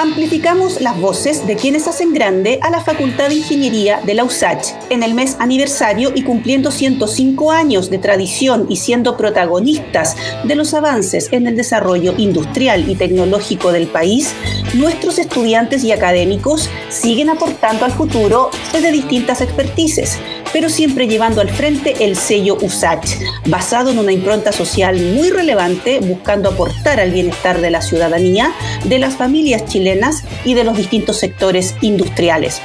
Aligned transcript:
amplificamos 0.00 0.80
las 0.80 0.98
voces 0.98 1.46
de 1.46 1.56
quienes 1.56 1.86
hacen 1.86 2.14
grande 2.14 2.58
a 2.62 2.70
la 2.70 2.80
Facultad 2.80 3.28
de 3.28 3.34
Ingeniería 3.34 4.00
de 4.00 4.14
la 4.14 4.24
USACH. 4.24 4.68
En 4.88 5.02
el 5.02 5.12
mes 5.12 5.36
aniversario 5.38 6.12
y 6.14 6.22
cumpliendo 6.22 6.70
105 6.70 7.52
años 7.52 7.90
de 7.90 7.98
tradición 7.98 8.64
y 8.70 8.76
siendo 8.76 9.18
protagonistas 9.18 10.16
de 10.44 10.54
los 10.54 10.72
avances 10.72 11.28
en 11.32 11.46
el 11.46 11.54
desarrollo 11.54 12.14
industrial 12.16 12.88
y 12.88 12.94
tecnológico 12.94 13.72
del 13.72 13.88
país, 13.88 14.32
nuestros 14.72 15.18
estudiantes 15.18 15.84
y 15.84 15.92
académicos 15.92 16.70
siguen 16.88 17.28
aportando 17.28 17.84
al 17.84 17.92
futuro 17.92 18.48
desde 18.72 18.92
distintas 18.92 19.42
expertices 19.42 20.16
pero 20.52 20.68
siempre 20.68 21.06
llevando 21.06 21.40
al 21.40 21.50
frente 21.50 22.04
el 22.04 22.16
sello 22.16 22.56
USACH, 22.60 23.16
basado 23.46 23.90
en 23.90 23.98
una 23.98 24.12
impronta 24.12 24.52
social 24.52 25.00
muy 25.14 25.30
relevante, 25.30 26.00
buscando 26.00 26.50
aportar 26.50 27.00
al 27.00 27.10
bienestar 27.10 27.60
de 27.60 27.70
la 27.70 27.82
ciudadanía, 27.82 28.52
de 28.84 28.98
las 28.98 29.16
familias 29.16 29.64
chilenas 29.66 30.24
y 30.44 30.54
de 30.54 30.64
los 30.64 30.76
distintos 30.76 31.18
sectores 31.18 31.74
industriales. 31.80 32.60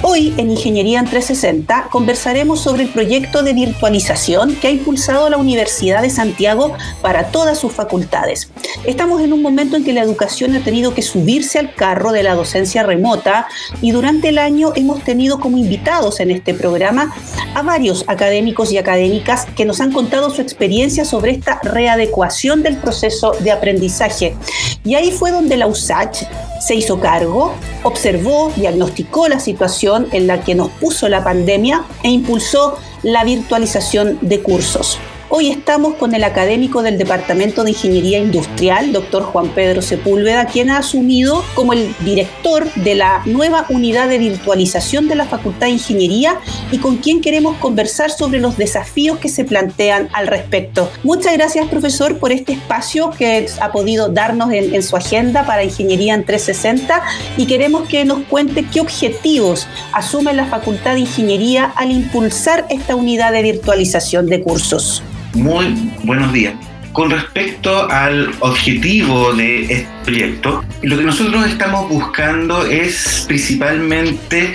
Hoy 0.00 0.32
en 0.36 0.52
Ingeniería 0.52 1.00
en 1.00 1.06
360 1.06 1.88
conversaremos 1.90 2.60
sobre 2.60 2.84
el 2.84 2.88
proyecto 2.90 3.42
de 3.42 3.52
virtualización 3.52 4.54
que 4.54 4.68
ha 4.68 4.70
impulsado 4.70 5.28
la 5.28 5.38
Universidad 5.38 6.02
de 6.02 6.10
Santiago 6.10 6.72
para 7.02 7.32
todas 7.32 7.58
sus 7.58 7.72
facultades. 7.72 8.48
Estamos 8.86 9.20
en 9.22 9.32
un 9.32 9.42
momento 9.42 9.76
en 9.76 9.84
que 9.84 9.92
la 9.92 10.02
educación 10.02 10.54
ha 10.54 10.62
tenido 10.62 10.94
que 10.94 11.02
subirse 11.02 11.58
al 11.58 11.74
carro 11.74 12.12
de 12.12 12.22
la 12.22 12.36
docencia 12.36 12.84
remota 12.84 13.48
y 13.82 13.90
durante 13.90 14.28
el 14.28 14.38
año 14.38 14.72
hemos 14.76 15.02
tenido 15.02 15.40
como 15.40 15.58
invitados 15.58 16.20
en 16.20 16.30
este 16.30 16.54
programa 16.54 17.12
a 17.56 17.62
varios 17.62 18.04
académicos 18.06 18.70
y 18.70 18.78
académicas 18.78 19.46
que 19.56 19.64
nos 19.64 19.80
han 19.80 19.90
contado 19.90 20.30
su 20.30 20.40
experiencia 20.40 21.04
sobre 21.04 21.32
esta 21.32 21.58
readecuación 21.64 22.62
del 22.62 22.76
proceso 22.76 23.32
de 23.40 23.50
aprendizaje. 23.50 24.36
Y 24.84 24.94
ahí 24.94 25.10
fue 25.10 25.32
donde 25.32 25.56
la 25.56 25.66
USACH 25.66 26.22
se 26.60 26.74
hizo 26.74 27.00
cargo, 27.00 27.52
observó, 27.82 28.52
diagnosticó 28.56 29.28
la 29.28 29.40
situación 29.40 29.87
en 30.12 30.26
la 30.26 30.42
que 30.42 30.54
nos 30.54 30.68
puso 30.68 31.08
la 31.08 31.24
pandemia 31.24 31.84
e 32.02 32.10
impulsó 32.10 32.78
la 33.02 33.24
virtualización 33.24 34.18
de 34.20 34.42
cursos. 34.42 34.98
Hoy 35.30 35.50
estamos 35.50 35.96
con 35.96 36.14
el 36.14 36.24
académico 36.24 36.82
del 36.82 36.96
Departamento 36.96 37.62
de 37.62 37.72
Ingeniería 37.72 38.18
Industrial, 38.18 38.94
doctor 38.94 39.24
Juan 39.24 39.48
Pedro 39.48 39.82
Sepúlveda, 39.82 40.46
quien 40.46 40.70
ha 40.70 40.78
asumido 40.78 41.44
como 41.54 41.74
el 41.74 41.94
director 42.00 42.72
de 42.76 42.94
la 42.94 43.20
nueva 43.26 43.66
unidad 43.68 44.08
de 44.08 44.16
virtualización 44.16 45.06
de 45.06 45.16
la 45.16 45.26
Facultad 45.26 45.66
de 45.66 45.72
Ingeniería 45.72 46.40
y 46.72 46.78
con 46.78 46.96
quien 46.96 47.20
queremos 47.20 47.58
conversar 47.58 48.10
sobre 48.10 48.40
los 48.40 48.56
desafíos 48.56 49.18
que 49.18 49.28
se 49.28 49.44
plantean 49.44 50.08
al 50.14 50.28
respecto. 50.28 50.90
Muchas 51.02 51.34
gracias, 51.34 51.68
profesor, 51.68 52.18
por 52.18 52.32
este 52.32 52.54
espacio 52.54 53.10
que 53.10 53.50
ha 53.60 53.70
podido 53.70 54.08
darnos 54.08 54.50
en, 54.50 54.82
su 54.82 54.96
agenda 54.96 55.44
para 55.44 55.62
Ingeniería 55.62 56.14
en 56.14 56.24
360 56.24 57.02
y 57.36 57.44
queremos 57.44 57.86
que 57.86 58.06
nos 58.06 58.20
cuente 58.20 58.64
qué 58.64 58.80
objetivos 58.80 59.66
asume 59.92 60.32
la 60.32 60.46
Facultad 60.46 60.94
de 60.94 61.00
Ingeniería 61.00 61.70
al 61.76 61.90
impulsar 61.90 62.64
esta 62.70 62.96
unidad 62.96 63.32
de 63.32 63.42
virtualización 63.42 64.24
de 64.24 64.40
cursos. 64.42 65.02
Muy 65.34 65.74
buenos 66.04 66.32
días. 66.32 66.54
Con 66.92 67.10
respecto 67.10 67.88
al 67.90 68.32
objetivo 68.40 69.32
de 69.34 69.62
este 69.62 69.88
proyecto, 70.04 70.64
lo 70.82 70.96
que 70.96 71.04
nosotros 71.04 71.46
estamos 71.46 71.88
buscando 71.88 72.64
es 72.64 73.24
principalmente 73.28 74.54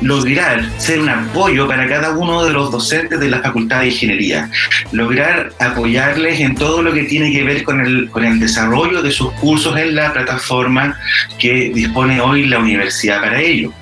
lograr 0.00 0.64
ser 0.78 1.00
un 1.00 1.10
apoyo 1.10 1.68
para 1.68 1.86
cada 1.86 2.16
uno 2.16 2.44
de 2.44 2.52
los 2.52 2.72
docentes 2.72 3.20
de 3.20 3.30
la 3.30 3.40
Facultad 3.40 3.80
de 3.80 3.88
Ingeniería, 3.88 4.50
lograr 4.92 5.52
apoyarles 5.60 6.40
en 6.40 6.56
todo 6.56 6.82
lo 6.82 6.92
que 6.92 7.04
tiene 7.04 7.30
que 7.30 7.44
ver 7.44 7.62
con 7.62 7.80
el, 7.80 8.08
con 8.10 8.24
el 8.24 8.40
desarrollo 8.40 9.02
de 9.02 9.12
sus 9.12 9.30
cursos 9.34 9.76
en 9.76 9.94
la 9.94 10.12
plataforma 10.12 10.98
que 11.38 11.70
dispone 11.72 12.20
hoy 12.20 12.46
la 12.46 12.58
universidad 12.58 13.20
para 13.20 13.40
ello 13.40 13.72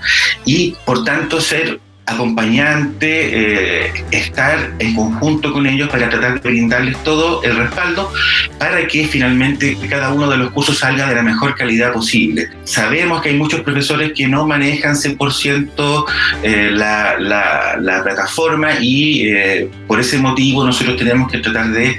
y 0.45 0.75
por 0.85 1.05
tanto 1.05 1.41
ser 1.41 1.81
acompañante, 2.07 3.87
eh, 3.87 3.93
estar 4.11 4.73
en 4.79 4.95
conjunto 4.95 5.53
con 5.53 5.67
ellos 5.67 5.89
para 5.89 6.09
tratar 6.11 6.41
de 6.41 6.51
brindarles 6.51 7.03
todo 7.05 7.43
el 7.45 7.57
respaldo 7.57 8.13
para 8.59 8.87
que 8.87 9.07
finalmente 9.07 9.77
cada 9.89 10.13
uno 10.13 10.29
de 10.29 10.37
los 10.37 10.51
cursos 10.51 10.79
salga 10.79 11.09
de 11.09 11.15
la 11.15 11.23
mejor 11.23 11.55
calidad 11.55 11.93
posible. 11.93 12.49
Sabemos 12.65 13.23
que 13.23 13.31
hay 13.31 13.37
muchos 13.37 13.61
profesores 13.61 14.13
que 14.15 14.27
no 14.27 14.47
manejan 14.47 14.95
100% 14.95 16.05
eh, 16.43 16.71
la, 16.73 17.19
la, 17.19 17.77
la, 17.81 18.03
plataforma 18.03 18.81
y 18.81 19.29
eh, 19.29 19.71
por 19.87 20.01
ese 20.01 20.19
motivo 20.19 20.65
nosotros 20.65 20.97
tenemos 20.97 21.31
que 21.31 21.39
tratar 21.39 21.71
de, 21.71 21.99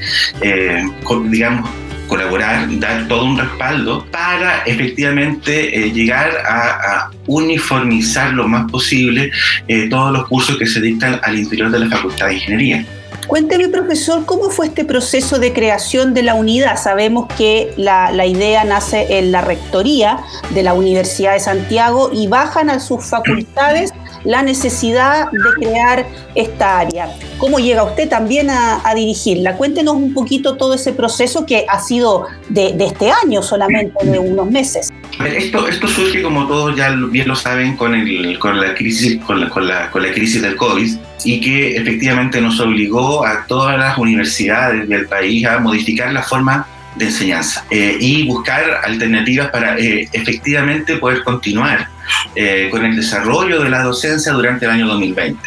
digamos, 1.29 1.69
colaborar, 2.13 2.67
dar 2.79 3.07
todo 3.07 3.25
un 3.25 3.39
respaldo 3.39 4.05
para 4.11 4.59
efectivamente 4.65 5.75
eh, 5.75 5.91
llegar 5.91 6.29
a, 6.47 7.09
uniformizar 7.25 8.33
lo 8.33 8.47
más 8.47 8.69
posible 8.69 9.31
eh, 9.67 9.87
todos 9.89 10.11
los 10.11 10.27
cursos 10.27 10.57
que 10.57 10.67
se 10.67 10.79
dictan 10.79 11.19
al 11.23 11.39
interior 11.39 11.71
de 11.71 11.79
la 11.79 11.87
Facultad 11.89 12.27
de 12.27 12.33
Ingeniería. 12.35 12.85
Cuénteme, 13.27 13.69
profesor, 13.69 14.25
¿cómo 14.25 14.49
fue 14.51 14.67
este 14.67 14.83
proceso 14.83 15.39
de 15.39 15.53
creación 15.53 16.13
de 16.13 16.21
la 16.21 16.35
unidad? 16.35 16.77
Sabemos 16.77 17.27
que 17.35 17.73
la, 17.77 18.11
la, 18.11 18.25
idea 18.25 18.63
nace 18.65 19.17
en 19.17 19.31
la 19.31 19.41
rectoría 19.41 20.19
de 20.53 20.61
la 20.61 20.73
Universidad 20.73 21.33
de 21.33 21.39
Santiago 21.39 22.11
y 22.13 22.27
bajan 22.27 22.69
a 22.69 22.79
sus 22.79 23.05
facultades 23.05 23.91
la 24.23 24.43
necesidad 24.43 25.29
de 25.31 25.53
crear 25.59 26.05
esta 26.35 26.79
área. 26.79 27.09
¿Cómo 27.37 27.59
llega 27.59 27.83
usted 27.83 28.09
también 28.09 28.49
a, 28.49 28.81
dirigirla? 28.95 29.57
Cuéntenos 29.57 29.95
un 29.95 30.13
poquito 30.13 30.55
todo 30.55 30.73
ese 30.73 30.93
proceso 30.93 31.45
que 31.45 31.65
ha 31.67 31.79
sido 31.79 32.27
de, 32.49 32.75
este 32.79 33.11
año 33.11 33.41
solamente, 33.41 34.05
de 34.05 34.19
unos 34.19 34.49
meses. 34.49 34.89
Esto, 35.25 35.67
esto 35.67 35.87
surge, 35.87 36.21
como 36.21 36.47
todos 36.47 36.75
ya 36.75 36.91
bien 36.91 37.27
lo 37.27 37.35
saben, 37.35 37.75
con, 37.75 37.93
el, 37.93 38.37
con, 38.39 38.59
la 38.59 38.73
crisis, 38.73 39.21
con, 39.23 39.41
la, 39.41 39.49
con, 39.49 39.67
la, 39.67 39.91
con 39.91 40.01
la 40.03 40.11
crisis 40.11 40.41
del 40.41 40.55
COVID 40.55 40.97
y 41.23 41.39
que 41.39 41.77
efectivamente 41.77 42.41
nos 42.41 42.59
obligó 42.59 43.25
a 43.25 43.45
todas 43.45 43.77
las 43.77 43.97
universidades 43.97 44.87
del 44.89 45.07
país 45.07 45.45
a 45.45 45.59
modificar 45.59 46.11
la 46.11 46.23
forma 46.23 46.67
de 46.95 47.05
enseñanza 47.05 47.65
eh, 47.71 47.97
y 47.99 48.27
buscar 48.27 48.81
alternativas 48.83 49.49
para 49.49 49.77
eh, 49.77 50.07
efectivamente 50.11 50.97
poder 50.97 51.23
continuar 51.23 51.87
eh, 52.35 52.69
con 52.71 52.85
el 52.85 52.95
desarrollo 52.95 53.61
de 53.61 53.69
la 53.69 53.83
docencia 53.83 54.31
durante 54.31 54.65
el 54.65 54.71
año 54.71 54.87
2020. 54.87 55.39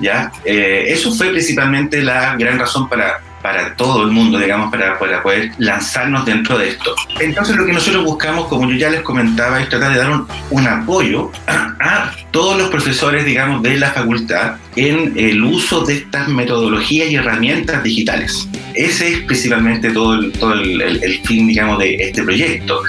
¿ya? 0.00 0.32
eso 0.44 1.12
fue 1.12 1.30
principalmente 1.30 2.02
la 2.02 2.36
gran 2.36 2.58
razón 2.58 2.88
para 2.88 3.20
para 3.42 3.74
todo 3.76 4.02
el 4.04 4.10
mundo, 4.10 4.38
digamos, 4.38 4.70
para, 4.70 4.98
para, 4.98 5.22
poder 5.22 5.52
lanzarnos 5.58 6.24
dentro 6.24 6.58
de 6.58 6.70
esto. 6.70 6.94
Entonces 7.20 7.56
lo 7.56 7.64
que 7.64 7.72
nosotros 7.72 8.04
buscamos, 8.04 8.48
como 8.48 8.68
yo 8.70 8.76
ya 8.76 8.90
les 8.90 9.02
comentaba, 9.02 9.60
es 9.60 9.68
tratar 9.68 9.92
de 9.92 9.98
dar 9.98 10.10
un, 10.50 10.66
apoyo 10.66 11.30
a, 11.46 12.12
todos 12.30 12.58
los 12.58 12.68
profesores, 12.68 13.24
digamos, 13.24 13.62
de 13.62 13.76
la 13.76 13.90
facultad 13.90 14.56
en 14.76 15.14
el 15.16 15.42
uso 15.42 15.84
de 15.84 15.98
estas 15.98 16.28
metodologías 16.28 17.10
y 17.10 17.16
herramientas 17.16 17.82
digitales. 17.82 18.48
Ese 18.78 19.08
es 19.08 19.20
principalmente 19.22 19.90
todo 19.90 20.14
el, 20.14 20.30
todo 20.30 20.52
el, 20.52 21.20
fin, 21.24 21.48
digamos, 21.48 21.80
de 21.80 21.96
este 21.96 22.22
proyecto. 22.22 22.80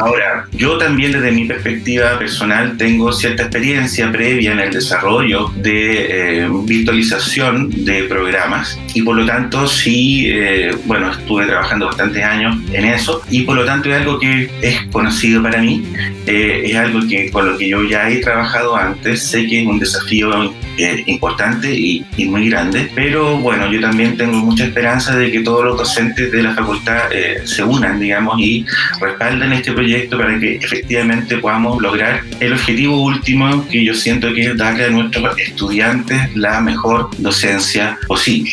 Ahora, 0.00 0.46
yo 0.52 0.78
también 0.78 1.12
desde 1.12 1.30
mi 1.30 1.44
perspectiva 1.44 2.18
personal 2.18 2.78
tengo 2.78 3.12
cierta 3.12 3.42
experiencia 3.42 4.10
previa 4.10 4.52
en 4.52 4.60
el 4.60 4.72
desarrollo 4.72 5.52
de 5.56 6.44
eh, 6.44 6.48
virtualización 6.64 7.68
de 7.84 8.04
programas 8.04 8.78
y 8.94 9.02
por 9.02 9.16
lo 9.16 9.26
tanto 9.26 9.66
sí, 9.68 10.26
eh, 10.30 10.74
bueno, 10.86 11.10
estuve 11.10 11.44
trabajando 11.44 11.86
bastantes 11.88 12.24
años 12.24 12.56
en 12.72 12.86
eso 12.86 13.20
y 13.30 13.42
por 13.42 13.56
lo 13.56 13.66
tanto 13.66 13.90
es 13.90 14.00
algo 14.00 14.18
que 14.18 14.50
es 14.62 14.82
conocido 14.90 15.42
para 15.42 15.60
mí, 15.60 15.84
eh, 16.26 16.62
es 16.64 16.76
algo 16.76 17.06
que 17.06 17.30
con 17.30 17.46
lo 17.46 17.58
que 17.58 17.68
yo 17.68 17.84
ya 17.84 18.08
he 18.08 18.16
trabajado 18.18 18.74
antes, 18.74 19.22
sé 19.22 19.46
que 19.46 19.60
es 19.60 19.66
un 19.66 19.78
desafío 19.78 20.30
importante 20.44 20.66
importante 21.06 21.74
y, 21.74 22.04
muy 22.26 22.48
grande, 22.50 22.90
pero 22.94 23.38
bueno, 23.38 23.70
yo 23.70 23.80
también 23.80 24.16
tengo 24.16 24.36
mucha 24.38 24.64
esperanza 24.64 25.16
de 25.16 25.25
que 25.30 25.40
todos 25.40 25.64
los 25.64 25.78
docentes 25.78 26.30
de 26.32 26.42
la 26.42 26.54
facultad 26.54 27.12
eh, 27.12 27.42
se 27.44 27.62
unan, 27.62 27.98
digamos, 28.00 28.38
y 28.38 28.64
respalden 29.00 29.52
este 29.52 29.72
proyecto 29.72 30.18
para 30.18 30.38
que 30.38 30.56
efectivamente 30.56 31.38
podamos 31.38 31.80
lograr 31.80 32.22
el 32.40 32.52
objetivo 32.52 33.02
último 33.02 33.66
que 33.68 33.84
yo 33.84 33.94
siento 33.94 34.32
que 34.32 34.50
es 34.50 34.56
darle 34.56 34.84
a 34.84 34.90
nuestros 34.90 35.38
estudiantes 35.38 36.34
la 36.34 36.60
mejor 36.60 37.10
docencia 37.18 37.98
posible. 38.06 38.52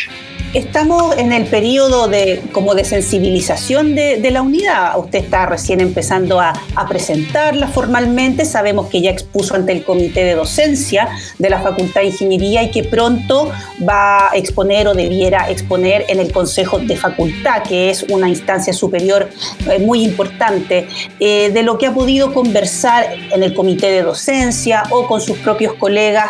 Estamos 0.54 1.18
en 1.18 1.34
el 1.34 1.46
periodo 1.48 2.08
de, 2.08 2.44
como 2.52 2.76
de 2.76 2.86
sensibilización 2.86 3.96
de, 3.96 4.30
la 4.30 4.44
unidad. 4.44 5.00
Usted 5.00 5.18
está 5.18 5.48
recién 5.48 5.82
empezando 5.82 6.40
a, 6.40 6.54
presentarla 6.88 7.68
formalmente. 7.68 8.46
Sabemos 8.46 8.88
que 8.88 9.02
ya 9.02 9.10
expuso 9.10 9.56
ante 9.56 9.72
el 9.72 9.84
comité 9.84 10.24
de 10.24 10.36
docencia 10.36 11.10
de 11.40 11.50
la 11.50 11.60
Facultad 11.60 12.02
de 12.02 12.08
Ingeniería 12.08 12.62
y 12.62 12.70
que 12.70 12.84
pronto 12.84 13.52
va 13.88 14.30
a 14.30 14.36
exponer 14.36 14.88
o 14.88 14.94
debiera 14.94 15.50
exponer 15.50 16.06
en 16.08 16.20
el 16.20 16.32
Consejo 16.32 16.78
de 16.78 16.98
Facultad, 16.98 17.64
que 17.64 17.90
es 17.90 18.04
una 18.04 18.30
instancia 18.30 18.74
superior 18.74 19.32
eh, 19.72 19.80
muy 19.80 20.04
importante, 20.04 20.88
eh, 21.20 21.50
de 21.52 21.64
lo 21.64 21.80
que 21.80 21.88
ha 21.88 21.94
podido 21.96 22.32
conversar 22.32 23.08
en 23.32 23.42
el 23.42 23.56
comité 23.56 23.90
de 23.90 24.04
docencia 24.04 24.84
o 24.92 25.08
con 25.08 25.20
sus 25.20 25.38
propios 25.40 25.74
colegas 25.74 26.30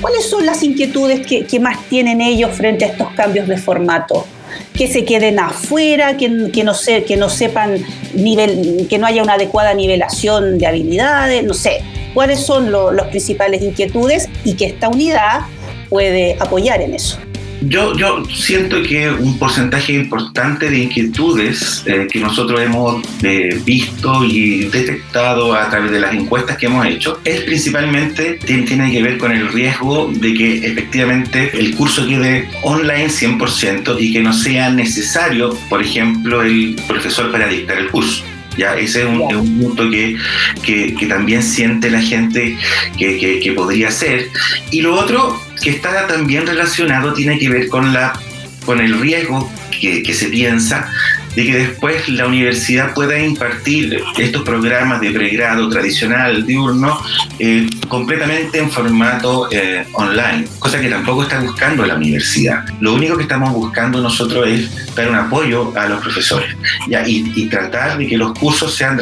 ¿Cuáles 0.00 0.28
son 0.28 0.46
las 0.46 0.62
inquietudes 0.62 1.26
que, 1.26 1.60
más 1.60 1.84
tienen 1.88 2.20
ellos 2.20 2.52
frente 2.52 2.84
a 2.84 2.88
estos 2.88 3.10
cambios 3.12 3.48
de 3.48 3.56
formato? 3.56 4.26
que 4.74 4.86
se 4.86 5.04
queden 5.04 5.40
afuera, 5.40 6.16
que, 6.16 6.28
no, 6.28 6.72
se, 6.72 7.04
que 7.04 7.16
no 7.16 7.28
sepan 7.28 7.84
nivel, 8.14 8.86
que 8.88 8.96
no 8.96 9.06
haya 9.06 9.22
una 9.22 9.34
adecuada 9.34 9.74
nivelación 9.74 10.56
de 10.56 10.66
habilidades, 10.66 11.44
no 11.44 11.52
sé, 11.52 11.82
cuáles 12.14 12.40
son 12.40 12.70
los 12.70 13.06
principales 13.08 13.60
inquietudes 13.60 14.28
y 14.44 14.54
que 14.54 14.66
esta 14.66 14.88
unidad 14.88 15.40
puede 15.88 16.36
apoyar 16.40 16.80
en 16.80 16.94
eso. 16.94 17.18
Yo, 17.60 17.96
yo 17.96 18.24
siento 18.32 18.82
que 18.82 19.10
un 19.10 19.36
porcentaje 19.36 19.92
importante 19.92 20.70
de 20.70 20.78
inquietudes 20.78 21.82
eh, 21.86 22.06
que 22.10 22.20
nosotros 22.20 22.60
hemos 22.60 23.04
eh, 23.24 23.60
visto 23.64 24.24
y 24.24 24.64
detectado 24.66 25.54
a 25.54 25.68
través 25.68 25.90
de 25.90 25.98
las 25.98 26.14
encuestas 26.14 26.56
que 26.56 26.66
hemos 26.66 26.86
hecho 26.86 27.20
es 27.24 27.40
principalmente 27.42 28.38
tiene, 28.44 28.92
que 28.92 29.02
ver 29.02 29.18
con 29.18 29.32
el 29.32 29.48
riesgo 29.48 30.10
de 30.14 30.34
que 30.34 30.66
efectivamente 30.66 31.50
el 31.58 31.74
curso 31.74 32.06
quede 32.06 32.48
online 32.62 33.08
100% 33.08 33.96
y 33.98 34.12
que 34.12 34.20
no 34.20 34.32
sea 34.32 34.70
necesario, 34.70 35.56
por 35.68 35.82
ejemplo, 35.82 36.42
el 36.42 36.76
profesor 36.86 37.32
para 37.32 37.48
dictar 37.48 37.78
el 37.78 37.88
curso. 37.88 38.22
¿ya? 38.56 38.76
Ese 38.76 39.02
es 39.02 39.08
un, 39.08 39.58
punto 39.60 39.90
que, 39.90 40.16
que, 40.62 41.06
también 41.08 41.42
siente 41.42 41.90
la 41.90 42.02
gente 42.02 42.56
que, 42.98 43.40
que, 43.42 43.52
podría 43.52 43.90
ser. 43.90 44.28
Y 44.70 44.82
lo 44.82 44.94
otro 44.94 45.40
que 45.62 45.70
está 45.70 46.06
también 46.06 46.46
relacionado 46.46 47.12
tiene 47.12 47.38
que 47.38 47.48
ver 47.48 47.68
con, 47.68 47.92
la, 47.92 48.18
con 48.64 48.80
el 48.80 49.00
riesgo 49.00 49.50
que, 49.80 50.02
que 50.02 50.14
se 50.14 50.28
piensa 50.28 50.90
de 51.38 51.44
que 51.44 51.54
después 51.56 52.08
la 52.08 52.26
universidad 52.26 52.92
pueda 52.94 53.16
impartir 53.16 54.02
estos 54.16 54.42
programas 54.42 55.00
de 55.00 55.12
pregrado 55.12 55.68
tradicional, 55.68 56.44
diurno, 56.44 57.00
eh, 57.38 57.70
completamente 57.86 58.58
en 58.58 58.68
formato 58.68 59.48
eh, 59.52 59.86
online, 59.92 60.48
cosa 60.58 60.80
que 60.80 60.88
tampoco 60.88 61.22
está 61.22 61.38
buscando 61.38 61.86
la 61.86 61.94
universidad. 61.94 62.64
Lo 62.80 62.94
único 62.94 63.16
que 63.16 63.22
estamos 63.22 63.52
buscando 63.52 64.00
nosotros 64.00 64.48
es 64.48 64.87
dar 64.98 65.08
un 65.08 65.16
apoyo 65.16 65.72
a 65.76 65.86
los 65.86 66.00
profesores 66.00 66.54
Y, 66.88 67.32
y, 67.34 67.48
tratar 67.48 67.98
de 67.98 68.06
que 68.06 68.16
los 68.18 68.32
cursos 68.38 68.74
sean 68.74 68.98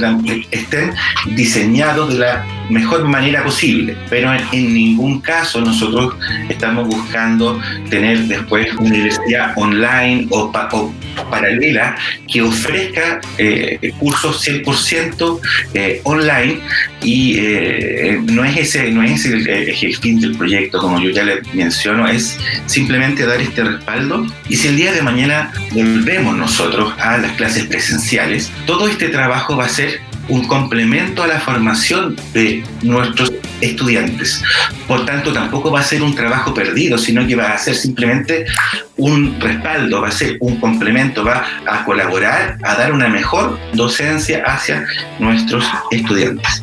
estén 0.51 0.93
diseñados 1.35 2.13
de 2.13 2.19
la 2.19 2.45
mejor 2.71 3.05
manera 3.05 3.45
posible, 3.45 3.97
pero 4.11 4.33
en, 4.33 4.75
ningún 4.75 5.21
caso 5.21 5.61
nosotros 5.61 6.15
estamos 6.49 6.87
buscando 6.89 7.61
tener 7.89 8.19
después 8.27 8.73
una 8.75 8.91
universidad 8.91 9.53
online 9.57 10.27
o, 10.31 10.51
o 10.73 10.95
paralela 11.31 11.97
que 12.31 12.43
ofrezca 12.43 13.21
eh, 13.39 13.93
cursos 13.99 14.47
100% 14.47 15.41
eh, 15.75 16.01
online 16.05 16.61
y 17.03 17.37
eh, 17.39 18.21
no 18.25 18.45
es 18.45 18.57
ese 18.57 18.91
no 18.91 19.03
es 19.03 19.25
el, 19.25 19.49
el, 19.49 19.97
fin 19.97 20.21
del 20.21 20.37
proyecto 20.37 20.79
como 20.79 21.01
yo 21.01 21.11
ya 21.11 21.25
le 21.25 21.41
menciono 21.55 22.09
es 22.09 22.39
simplemente 22.67 23.25
dar 23.27 23.41
este 23.41 23.63
respaldo. 23.65 24.27
Y 24.49 24.57
si 24.57 24.69
el 24.69 24.77
día 24.77 24.93
de 24.93 25.03
mañana 25.03 25.53
volvemos 25.95 26.37
nosotros 26.37 26.95
a 26.99 27.19
las 27.19 27.33
clases 27.33 27.67
presenciales 27.67 28.51
todo 28.67 28.89
este 28.89 29.09
trabajo 29.09 29.57
va 29.57 29.67
a 29.67 29.69
ser 29.69 30.01
un 30.29 30.47
complemento 30.47 31.23
a 31.23 31.27
la 31.27 31.39
formación 31.39 32.17
de 32.33 32.65
nuestros 32.83 33.33
estudiantes. 33.61 34.43
Por 34.89 35.07
tanto, 35.07 35.33
tampoco 35.33 35.71
va 35.71 35.81
a 35.81 35.85
ser 35.85 36.03
un 36.03 36.17
trabajo 36.17 36.53
perdido, 36.53 36.99
sino 36.99 37.25
que 37.27 37.37
va 37.37 37.53
a 37.53 37.59
ser 37.59 37.77
simplemente 37.77 38.45
un 38.97 39.41
respaldo, 39.41 40.01
va 40.01 40.09
a 40.09 40.13
ser 40.13 40.37
un 40.41 40.59
complemento, 40.59 41.25
va 41.25 41.47
a 41.67 41.85
colaborar 41.85 42.59
a 42.65 42.75
dar 42.75 42.93
una 42.93 43.09
mejor 43.09 43.57
docencia 43.75 44.43
hacia 44.45 44.85
nuestros 45.21 45.65
estudiantes. 45.93 46.63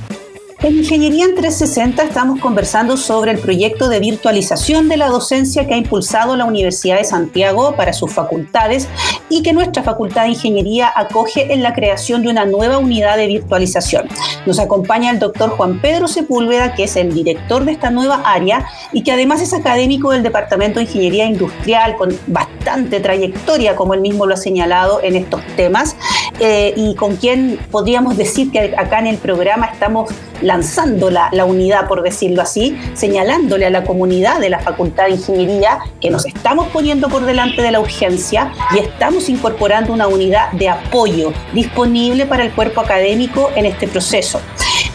En 0.63 0.77
Ingeniería 0.77 1.25
en 1.25 1.36
360 1.36 2.04
estamos 2.04 2.39
conversando 2.39 2.95
sobre 2.95 3.31
el 3.31 3.38
proyecto 3.38 3.89
de 3.89 4.00
virtualización 4.00 4.88
de 4.88 4.95
la 4.95 5.10
docencia 5.10 5.68
que 5.68 5.74
ha 5.74 5.77
impulsado 5.77 6.38
la 6.38 6.45
Universidad 6.45 7.00
de 7.00 7.04
Santiago 7.04 7.75
para 7.75 7.92
sus 7.92 8.13
facultades 8.13 8.88
y 9.27 9.44
que 9.44 9.51
nuestra 9.51 9.83
Facultad 9.83 10.24
de 10.24 10.30
Ingeniería 10.30 10.89
acoge 10.95 11.51
en 11.51 11.63
la 11.63 11.74
creación 11.74 12.21
de 12.21 12.30
una 12.30 12.45
nueva 12.45 12.77
unidad 12.77 13.18
de 13.18 13.27
virtualización. 13.27 14.07
Nos 14.45 14.57
acompaña 14.57 15.12
el 15.12 15.19
doctor 15.19 15.50
Juan 15.50 15.81
Pedro 15.81 16.07
Sepúlveda, 16.07 16.75
que 16.75 16.86
es 16.86 16.95
el 16.95 17.13
director 17.13 17.65
de 17.65 17.74
esta 17.74 17.89
nueva 17.89 18.21
área 18.24 18.65
y 18.94 19.04
que 19.04 19.12
además 19.12 19.42
es 19.42 19.54
académico 19.54 20.12
del 20.12 20.24
Departamento 20.24 20.80
de 20.80 20.86
Ingeniería 20.86 21.25
Industrial 21.25 21.98
con 21.98 22.18
bastante 22.27 23.01
trayectoria, 23.01 23.75
como 23.75 23.95
él 23.95 24.00
mismo 24.00 24.25
lo 24.25 24.36
ha 24.36 24.38
señalado 24.38 25.01
en 25.04 25.18
estos 25.18 25.42
temas, 25.57 25.98
eh, 26.39 26.74
y 26.77 26.95
con 26.95 27.18
quien 27.18 27.60
podríamos 27.69 28.15
decir 28.15 28.50
que 28.50 28.74
acá 28.77 29.00
en 29.00 29.07
el 29.07 29.18
programa 29.18 29.65
estamos 29.65 30.10
lanzando 30.44 31.10
la, 31.10 31.30
unidad, 31.45 31.88
por 31.88 32.04
decirlo 32.04 32.42
así, 32.42 32.78
señalándole 32.94 33.66
a 33.66 33.69
la 33.69 33.84
comunidad 33.84 34.40
de 34.40 34.50
la 34.50 34.60
Facultad 34.60 35.06
de 35.06 35.12
Ingeniería 35.12 35.80
que 36.00 36.10
nos 36.10 36.25
estamos 36.25 36.68
poniendo 36.68 37.10
por 37.10 37.25
delante 37.25 37.62
de 37.62 37.72
la 37.72 37.80
urgencia 37.80 38.51
y 38.75 38.80
estamos 38.80 39.30
incorporando 39.30 39.92
una 39.94 40.07
unidad 40.07 40.51
de 40.51 40.69
apoyo 40.69 41.34
disponible 41.54 42.25
para 42.25 42.44
el 42.44 42.51
cuerpo 42.51 42.81
académico 42.81 43.50
en 43.56 43.66
este 43.66 43.88
proceso. 43.88 44.40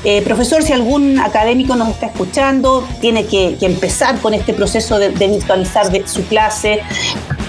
Eh, 0.04 0.22
profesor, 0.22 0.62
si 0.62 0.72
algún 0.72 1.18
académico 1.18 1.74
nos 1.74 1.88
está 1.88 2.06
escuchando, 2.06 2.86
tiene 3.00 3.26
que, 3.26 3.56
empezar 3.60 4.18
con 4.20 4.32
este 4.32 4.54
proceso 4.54 4.98
de, 4.98 5.10
de 5.10 5.28
virtualizar 5.28 5.86
su 6.06 6.24
clase, 6.26 6.80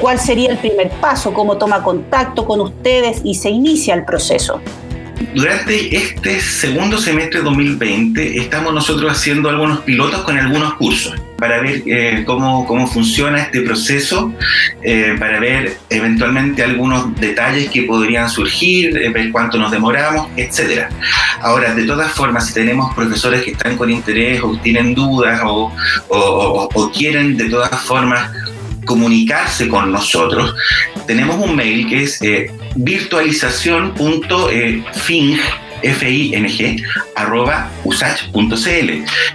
¿cuál 0.02 0.19
sería 0.19 0.50
el 0.50 0.57
primer 0.57 0.90
paso? 0.90 1.34
¿Cómo 1.34 1.57
toma 1.57 1.84
contacto 1.84 2.45
con 2.45 2.60
ustedes 2.60 3.22
y 3.24 3.36
se 3.36 3.50
inicia 3.50 3.94
el 3.94 4.04
proceso? 4.04 4.60
Durante 5.34 5.96
este 5.96 6.40
segundo 6.40 6.98
semestre 6.98 7.40
de 7.40 7.46
2020 7.46 8.40
estamos 8.40 8.74
nosotros 8.74 9.12
haciendo 9.12 9.48
algunos 9.50 9.81
pilotos 9.81 10.22
con 10.22 10.38
algunos 10.38 10.74
cursos 10.74 11.14
para 11.38 11.62
ver 11.62 11.84
eh, 11.86 12.24
cómo, 12.26 12.66
cómo, 12.66 12.86
funciona 12.86 13.44
este 13.44 13.62
proceso, 13.62 14.34
eh, 14.81 15.16
para 15.18 15.40
ver 15.40 15.78
eventualmente 15.90 16.64
algunos 16.64 17.16
detalles 17.16 17.70
que 17.70 17.84
podrían 17.84 18.30
surgir, 18.30 18.98
eh, 18.98 19.10
ver 19.10 19.31
cuánto 19.31 19.58
nos 19.58 19.72
demoramos, 19.72 20.30
etc. 20.36 20.90
Ahora, 21.42 21.74
de 21.74 21.86
todas 21.86 22.12
formas, 22.12 22.48
si 22.48 22.56
tenemos 22.56 22.94
profesores 22.94 23.44
que 23.44 23.52
están 23.52 23.78
con 23.78 23.90
interés 23.90 24.42
o 24.44 24.58
tienen 24.58 24.94
dudas 24.94 25.40
o, 25.46 25.72
o, 26.10 26.70
o 26.74 26.92
quieren 26.92 27.38
de 27.38 27.50
todas 27.50 27.80
formas 27.84 28.30
comunicarse 28.89 29.68
con 29.68 29.91
nosotros, 29.91 30.56
tenemos 31.06 31.38
un 31.38 31.56
mail 31.56 31.88
que 31.88 32.06
es 32.06 32.19
eh, 32.24 32.50
virtualización.fing 32.75 35.38
FING, 35.81 36.83
arroba 37.15 37.71
usach.cl. 37.89 38.89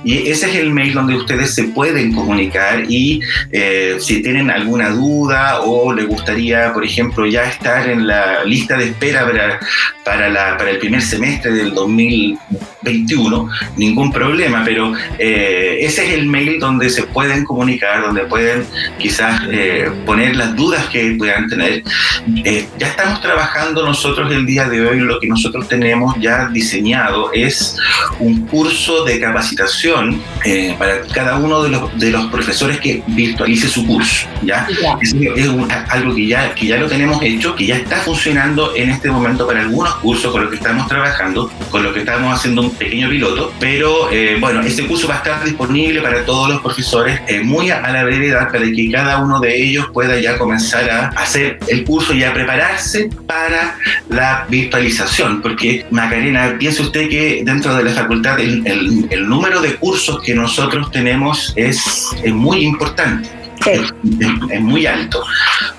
Y 0.05 0.29
ese 0.29 0.51
es 0.51 0.57
el 0.57 0.71
mail 0.71 0.95
donde 0.95 1.17
ustedes 1.17 1.55
se 1.55 1.65
pueden 1.65 2.13
comunicar 2.13 2.85
y 2.89 3.21
eh, 3.51 3.97
si 3.99 4.23
tienen 4.23 4.51
alguna 4.51 4.91
duda 4.91 5.61
o 5.63 5.93
les 5.93 6.07
gustaría, 6.07 6.73
por 6.73 6.85
ejemplo, 6.85 7.27
ya 7.27 7.45
estar 7.45 7.89
en 7.89 8.07
la 8.07 8.45
lista 8.45 8.77
de 8.77 8.87
espera 8.87 9.27
para, 9.27 9.61
para, 10.05 10.29
la, 10.29 10.57
para 10.57 10.71
el 10.71 10.79
primer 10.79 11.03
semestre 11.03 11.53
del 11.53 11.75
2021, 11.75 13.49
ningún 13.77 14.13
problema, 14.13 14.63
pero 14.65 14.93
eh, 15.19 15.79
ese 15.81 16.07
es 16.07 16.15
el 16.15 16.27
mail 16.27 16.61
donde 16.61 16.89
se 16.91 17.03
pueden 17.05 17.45
comunicar, 17.45 18.03
donde 18.03 18.23
pueden 18.25 18.65
quizás 18.99 19.43
eh, 19.51 19.91
poner 20.07 20.37
las 20.37 20.55
dudas 20.55 20.87
que 20.87 21.17
puedan 21.19 21.49
tener. 21.49 21.83
ya 22.79 22.87
estamos 22.87 23.21
trabajando 23.21 23.85
nosotros 23.85 24.33
el 24.33 24.47
día 24.47 24.69
de 24.69 24.87
hoy, 24.87 25.01
lo 25.01 25.19
que 25.19 25.27
nosotros 25.27 25.69
tenemos 25.69 26.15
ya 26.21 26.49
diseñado 26.49 27.33
es 27.33 27.77
un 28.21 28.44
curso 28.47 29.05
de 29.05 29.21
capacitación 29.21 30.23
eh, 30.45 30.75
para 30.79 31.03
cada 31.13 31.37
uno 31.37 31.63
de 31.63 31.71
los, 31.71 31.99
de 31.99 32.11
los 32.11 32.27
profesores 32.27 32.79
que 32.81 33.03
virtualice 33.09 33.69
su 33.69 33.87
curso. 33.87 34.27
¿ya? 34.43 34.67
Es, 35.01 35.15
algo 35.89 36.15
que 36.15 36.27
ya, 36.27 36.55
que 36.55 36.67
ya 36.67 36.77
lo 36.77 36.87
tenemos 36.87 37.23
hecho, 37.23 37.55
que 37.55 37.67
ya 37.67 37.77
está 37.77 37.97
funcionando 37.97 38.75
en 38.75 38.91
este 38.91 39.11
momento 39.11 39.47
para 39.47 39.61
algunos 39.61 39.95
cursos 39.97 40.33
con 40.33 40.43
los 40.43 40.51
que 40.51 40.57
estamos 40.57 40.87
trabajando, 40.89 41.51
con 41.71 41.83
los 41.83 41.93
que 41.93 42.01
estamos 42.01 42.35
haciendo 42.35 42.63
un 42.63 42.71
pequeño 42.71 43.09
piloto, 43.09 43.53
pero 43.61 44.11
eh, 44.11 44.37
bueno, 44.41 44.61
este 44.63 44.87
curso 44.87 45.09
va 45.09 45.15
a 45.15 45.19
estar 45.19 45.45
disponible 45.45 46.01
para 46.01 46.25
todos 46.25 46.49
los 46.49 46.61
profesores 46.61 47.21
eh, 47.29 47.41
muy 47.41 47.71
a, 47.71 47.81
la 47.81 48.05
brevedad 48.05 48.51
para 48.51 48.65
que 48.65 48.91
cada 48.91 49.19
uno 49.19 49.41
de 49.41 49.57
ellos 49.57 49.89
pueda 49.93 50.19
ya 50.19 50.39
comenzar 50.39 50.89
a 50.91 51.09
hacer 51.09 51.59
el 51.69 51.85
curso 51.85 52.15
y 52.15 52.25
a 52.25 52.33
prepararse 52.33 53.09
para 53.27 53.77
la 54.09 54.47
virtualización, 54.49 55.41
porque 55.43 55.87
Macarena 55.91 56.57
piense 56.59 56.83
usted 56.83 57.09
que 57.09 57.43
dentro 57.45 57.75
de 57.75 57.85
la 57.85 57.93
facultad 57.93 58.34
el, 58.41 59.07
el, 59.11 59.29
número 59.29 59.61
de 59.61 59.77
cursos 59.77 60.21
que 60.23 60.35
nosotros 60.35 60.91
tenemos 60.91 61.53
es, 61.57 61.83
es 62.23 62.33
muy 62.33 62.65
importante 62.65 63.44
es, 63.73 64.61
muy 64.61 64.87
alto. 64.87 65.23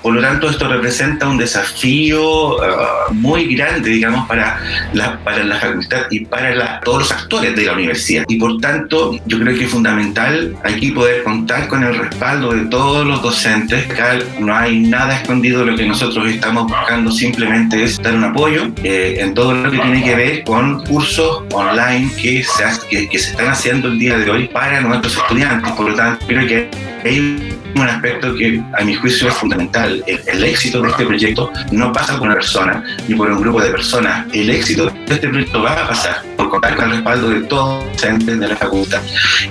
Por 0.02 0.14
lo 0.14 0.20
tanto, 0.20 0.50
esto 0.50 0.68
representa 0.68 1.28
un 1.28 1.38
desafío 1.38 2.56
uh, 2.56 3.12
muy 3.12 3.54
grande, 3.54 3.90
digamos, 3.90 4.26
para 4.28 4.60
la, 4.92 5.18
para 5.20 5.44
la 5.44 5.56
facultad 5.56 6.02
y 6.10 6.24
para 6.24 6.80
todos 6.80 7.00
los 7.00 7.12
actores 7.12 7.54
de 7.56 7.64
la 7.64 7.72
universidad. 7.72 8.24
Y 8.28 8.36
por 8.36 8.58
tanto, 8.60 9.18
yo 9.26 9.38
creo 9.38 9.56
que 9.56 9.64
es 9.64 9.70
fundamental 9.70 10.56
aquí 10.64 10.90
poder 10.90 11.22
contar 11.24 11.68
con 11.68 11.82
el 11.84 11.96
respaldo 11.96 12.52
de 12.52 12.66
todos 12.66 13.06
los 13.06 13.22
docentes. 13.22 13.90
Acá 13.90 14.18
no 14.38 14.54
hay 14.54 14.80
nada 14.80 15.16
escondido, 15.16 15.64
lo 15.64 15.76
que 15.76 15.86
nosotros 15.86 16.28
estamos 16.28 16.64
buscando 16.64 17.10
simplemente 17.10 17.82
es 17.82 18.00
dar 18.00 18.14
un 18.14 18.24
apoyo 18.24 18.70
eh, 18.82 19.18
en 19.20 19.34
todo 19.34 19.54
lo 19.54 19.70
que 19.70 19.78
tiene 19.78 20.02
que 20.02 20.14
ver 20.14 20.44
con 20.44 20.84
cursos 20.84 21.42
online 21.52 22.10
que 22.20 22.44
se, 22.44 22.64
que, 22.88 23.08
que 23.08 23.18
se 23.18 23.30
están 23.30 23.48
haciendo 23.48 23.88
el 23.88 23.98
día 23.98 24.18
de 24.18 24.30
hoy 24.30 24.48
para 24.48 24.80
nuestros 24.80 25.16
estudiantes. 25.16 25.72
Por 25.72 25.90
lo 25.90 25.96
tanto, 25.96 26.26
creo 26.26 26.46
que 26.46 26.70
hay 27.04 27.56
un 27.82 27.88
aspecto 27.88 28.34
que 28.34 28.62
a 28.78 28.84
mi 28.84 28.94
juicio 28.94 29.28
es 29.28 29.34
fundamental. 29.34 30.02
El, 30.06 30.44
éxito 30.44 30.82
de 30.82 30.88
este 30.90 31.06
proyecto 31.06 31.52
no 31.72 31.92
pasa 31.92 32.14
por 32.18 32.26
una 32.26 32.34
persona 32.34 32.82
ni 33.08 33.14
por 33.14 33.30
un 33.30 33.40
grupo 33.40 33.60
de 33.60 33.70
personas. 33.70 34.26
El 34.32 34.50
éxito 34.50 34.86
de 34.86 35.14
este 35.14 35.28
proyecto 35.28 35.62
va 35.62 35.84
a 35.84 35.88
pasar 35.88 36.22
por 36.36 36.50
contar 36.50 36.76
con 36.76 36.86
el 36.86 36.90
respaldo 36.92 37.30
de 37.30 37.40
todos 37.42 37.84
los 37.84 37.92
docentes 37.92 38.38
de 38.38 38.48
la 38.48 38.56
facultad. 38.56 39.00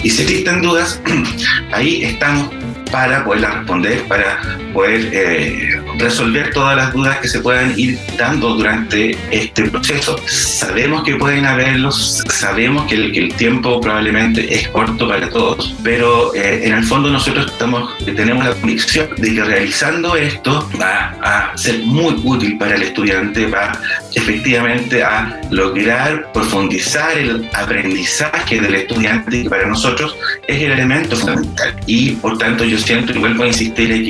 Y 0.03 0.09
si 0.09 0.23
existen 0.23 0.61
dudas, 0.61 1.01
ahí 1.71 2.03
estamos 2.03 2.49
para 2.91 3.23
poderlas 3.23 3.55
responder, 3.55 4.03
para 4.07 4.39
poder 4.75 5.09
eh, 5.13 5.81
resolver 5.97 6.51
todas 6.51 6.75
las 6.75 6.93
dudas 6.93 7.17
que 7.19 7.29
se 7.29 7.39
puedan 7.39 7.73
ir 7.79 7.97
dando 8.17 8.55
durante 8.55 9.17
este 9.31 9.69
proceso. 9.69 10.19
Sabemos 10.27 11.03
que 11.03 11.15
pueden 11.15 11.45
haberlos, 11.45 12.23
sabemos 12.29 12.85
que 12.85 12.95
el, 12.95 13.11
que 13.13 13.29
tiempo 13.35 13.79
probablemente 13.79 14.53
es 14.53 14.67
corto 14.67 15.07
para 15.07 15.29
todos, 15.29 15.73
pero 15.81 16.35
eh, 16.35 16.67
en 16.67 16.73
el 16.73 16.83
fondo 16.83 17.09
nosotros 17.09 17.47
estamos, 17.51 17.97
tenemos 18.03 18.45
la 18.45 18.53
convicción 18.53 19.07
de 19.17 19.33
que 19.33 19.43
realizando 19.43 20.15
esto 20.15 20.69
va 20.79 21.15
a 21.21 21.57
ser 21.57 21.79
muy 21.79 22.15
útil 22.23 22.57
para 22.57 22.75
el 22.75 22.83
estudiante, 22.83 23.47
va 23.47 23.79
efectivamente 24.13 25.01
a 25.03 25.39
lograr 25.51 26.31
profundizar 26.33 27.17
el 27.17 27.49
aprendizaje 27.53 28.59
del 28.59 28.75
estudiante 28.75 29.43
que 29.43 29.49
para 29.49 29.67
nosotros 29.67 30.17
es 30.47 30.61
el 30.61 30.71
elemento 30.73 31.15
fundamental. 31.15 31.75
Y 31.85 32.11
por 32.13 32.37
tanto 32.37 32.65
yo 32.65 32.77
siento 32.77 33.13
y 33.13 33.19
vuelvo 33.19 33.43
a 33.43 33.47
insistir 33.47 33.91
en 33.91 34.03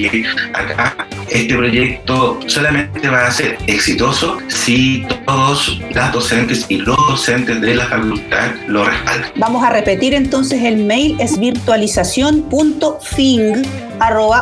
que 0.56 0.74
acá 0.74 1.25
este 1.30 1.56
proyecto 1.56 2.40
solamente 2.48 3.08
va 3.10 3.28
a 3.28 3.32
ser 3.32 3.58
exitoso 3.68 4.40
si 4.48 5.06
todos 5.26 5.80
las 5.92 6.14
docentes 6.14 6.66
y 6.70 6.78
los 6.78 6.98
docentes 7.08 7.60
de 7.62 7.76
la 7.76 7.86
facultad 7.86 8.52
lo 8.68 8.86
respaldan. 8.86 9.32
Vamos 9.36 9.64
a 9.64 9.70
repetir 9.70 10.14
entonces 10.14 10.64
el 10.64 10.78
mail 10.78 11.18
es 11.20 11.38
virtualización.fing 11.40 13.64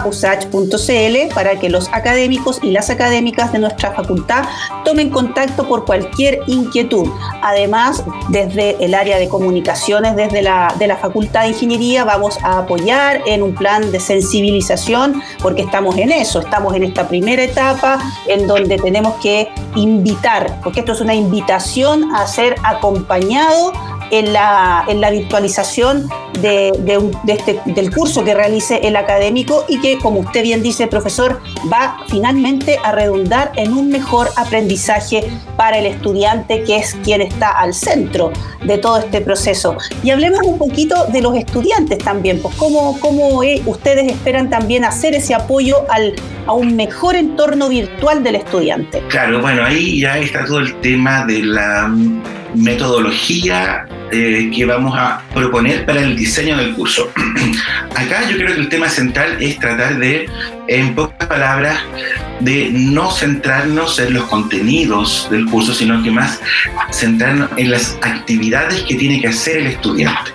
usach.cl 0.05 1.33
para 1.33 1.59
que 1.59 1.69
los 1.69 1.89
académicos 1.91 2.59
y 2.63 2.71
las 2.71 2.89
académicas 2.89 3.51
de 3.51 3.59
nuestra 3.59 3.91
facultad 3.91 4.45
tomen 4.83 5.09
contacto 5.09 5.67
por 5.67 5.85
cualquier 5.85 6.39
inquietud. 6.47 7.07
Además, 7.41 8.03
desde 8.29 8.83
el 8.83 8.93
área 8.93 9.17
de 9.17 9.29
comunicaciones, 9.29 10.15
desde 10.15 10.41
la, 10.41 10.73
de 10.77 10.87
la 10.87 10.97
Facultad 10.97 11.43
de 11.43 11.49
Ingeniería, 11.49 12.03
vamos 12.03 12.37
a 12.43 12.59
apoyar 12.59 13.21
en 13.25 13.43
un 13.43 13.55
plan 13.55 13.91
de 13.91 13.99
sensibilización, 13.99 15.21
porque 15.41 15.61
estamos 15.61 15.97
en 15.97 16.11
eso, 16.11 16.39
estamos 16.39 16.72
en 16.73 16.83
esta 16.83 17.07
primera 17.07 17.43
etapa 17.43 17.99
en 18.27 18.47
donde 18.47 18.77
tenemos 18.77 19.15
que 19.21 19.49
invitar, 19.75 20.59
porque 20.63 20.81
esto 20.81 20.93
es 20.93 21.01
una 21.01 21.15
invitación 21.15 22.13
a 22.15 22.27
ser 22.27 22.55
acompañado 22.63 23.71
en 24.11 24.33
la, 24.33 24.85
en 24.87 25.01
la 25.01 25.09
virtualización 25.11 26.09
de, 26.41 26.71
este, 27.27 27.59
del 27.65 27.93
curso 27.93 28.23
que 28.23 28.33
realice 28.33 28.79
el 28.83 28.95
académico 28.95 29.65
y 29.67 29.79
que, 29.79 29.97
como 29.99 30.19
usted 30.19 30.43
bien 30.43 30.63
dice, 30.63 30.87
profesor, 30.87 31.41
va 31.71 31.97
finalmente 32.07 32.77
a 32.83 32.91
redundar 32.91 33.51
en 33.55 33.73
un 33.73 33.89
mejor 33.89 34.29
aprendizaje 34.35 35.23
para 35.57 35.77
el 35.77 35.85
estudiante, 35.85 36.63
que 36.63 36.77
es 36.77 36.95
quien 37.03 37.21
está 37.21 37.49
al 37.49 37.73
centro 37.73 38.31
de 38.63 38.77
todo 38.77 38.97
este 38.97 39.21
proceso. 39.21 39.77
Y 40.03 40.09
hablemos 40.09 40.41
un 40.43 40.57
poquito 40.57 41.05
de 41.07 41.21
los 41.21 41.35
estudiantes 41.35 41.99
también, 41.99 42.41
pues 42.41 42.55
cómo, 42.55 42.99
cómo 42.99 43.41
ustedes 43.65 44.11
esperan 44.11 44.49
también 44.49 44.85
hacer 44.85 45.15
ese 45.15 45.33
apoyo 45.33 45.85
al, 45.89 46.15
a 46.47 46.53
un 46.53 46.75
mejor 46.75 47.15
entorno 47.15 47.69
virtual 47.69 48.23
del 48.23 48.35
estudiante. 48.35 49.03
Claro, 49.09 49.41
bueno, 49.41 49.63
ahí 49.63 50.01
ya 50.01 50.17
está 50.17 50.45
todo 50.45 50.59
el 50.59 50.79
tema 50.81 51.25
de 51.25 51.43
la 51.43 51.93
metodología 52.55 53.85
eh, 54.11 54.51
que 54.53 54.65
vamos 54.65 54.95
a 54.97 55.21
proponer 55.33 55.85
para 55.85 56.01
el 56.01 56.15
diseño 56.15 56.57
del 56.57 56.73
curso. 56.73 57.11
Acá 57.95 58.29
yo 58.29 58.37
creo 58.37 58.55
que 58.55 58.61
el 58.61 58.69
tema 58.69 58.89
central 58.89 59.37
es 59.41 59.59
tratar 59.59 59.97
de, 59.97 60.29
en 60.67 60.95
pocas 60.95 61.27
palabras, 61.27 61.79
de 62.39 62.69
no 62.71 63.11
centrarnos 63.11 63.99
en 63.99 64.13
los 64.13 64.25
contenidos 64.25 65.27
del 65.31 65.45
curso, 65.45 65.73
sino 65.73 66.01
que 66.03 66.11
más 66.11 66.41
centrarnos 66.91 67.49
en 67.57 67.71
las 67.71 67.97
actividades 68.01 68.81
que 68.83 68.95
tiene 68.95 69.21
que 69.21 69.29
hacer 69.29 69.57
el 69.57 69.67
estudiante. 69.67 70.31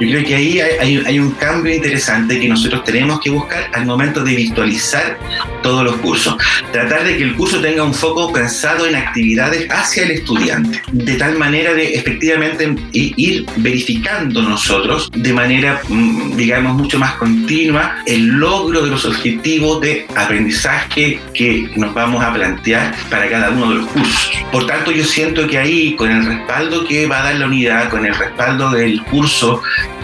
Yo 0.00 0.08
creo 0.08 0.24
que 0.24 0.34
ahí 0.34 0.60
hay, 0.60 1.18
un 1.18 1.30
cambio 1.32 1.74
interesante 1.74 2.40
que 2.40 2.48
nosotros 2.48 2.84
tenemos 2.84 3.20
que 3.20 3.30
buscar 3.30 3.70
al 3.72 3.86
momento 3.86 4.22
de 4.22 4.34
visualizar 4.34 5.18
todos 5.62 5.84
los 5.84 5.96
cursos. 5.96 6.36
Tratar 6.72 7.04
de 7.04 7.16
que 7.16 7.22
el 7.22 7.34
curso 7.34 7.60
tenga 7.60 7.82
un 7.82 7.94
foco 7.94 8.32
pensado 8.32 8.86
en 8.86 8.96
actividades 8.96 9.68
hacia 9.70 10.04
el 10.04 10.12
estudiante, 10.12 10.82
de 10.92 11.14
tal 11.14 11.38
manera 11.38 11.72
de 11.74 11.94
efectivamente 11.94 12.74
ir 12.92 13.46
verificando 13.56 14.42
nosotros 14.42 15.10
de 15.14 15.32
manera, 15.32 15.80
mm, 15.88 16.36
digamos, 16.36 16.76
mucho 16.76 16.98
más 16.98 17.14
continua 17.14 17.96
el 18.06 18.26
logro 18.26 18.82
de 18.82 18.90
los 18.90 19.04
objetivos 19.04 19.80
de 19.80 20.06
aprendizaje 20.14 21.20
que 21.32 21.70
nos 21.76 21.94
vamos 21.94 22.22
a 22.22 22.32
plantear 22.32 22.94
para 23.10 23.28
cada 23.28 23.50
uno 23.50 23.70
de 23.70 23.74
los 23.76 23.86
cursos. 23.88 24.30
Por 24.52 24.66
tanto, 24.66 24.90
yo 24.90 25.04
siento 25.04 25.46
que 25.46 25.58
ahí, 25.58 25.94
con 25.96 26.10
el 26.10 26.24
respaldo 26.24 26.84
que 26.84 27.06
va 27.06 27.20
a 27.20 27.24
dar 27.24 27.34
la 27.36 27.46
unidad, 27.46 27.88
con 27.88 28.04
el 28.06 28.14
respaldo 28.14 28.70
del 28.70 29.02
curso 29.04 29.53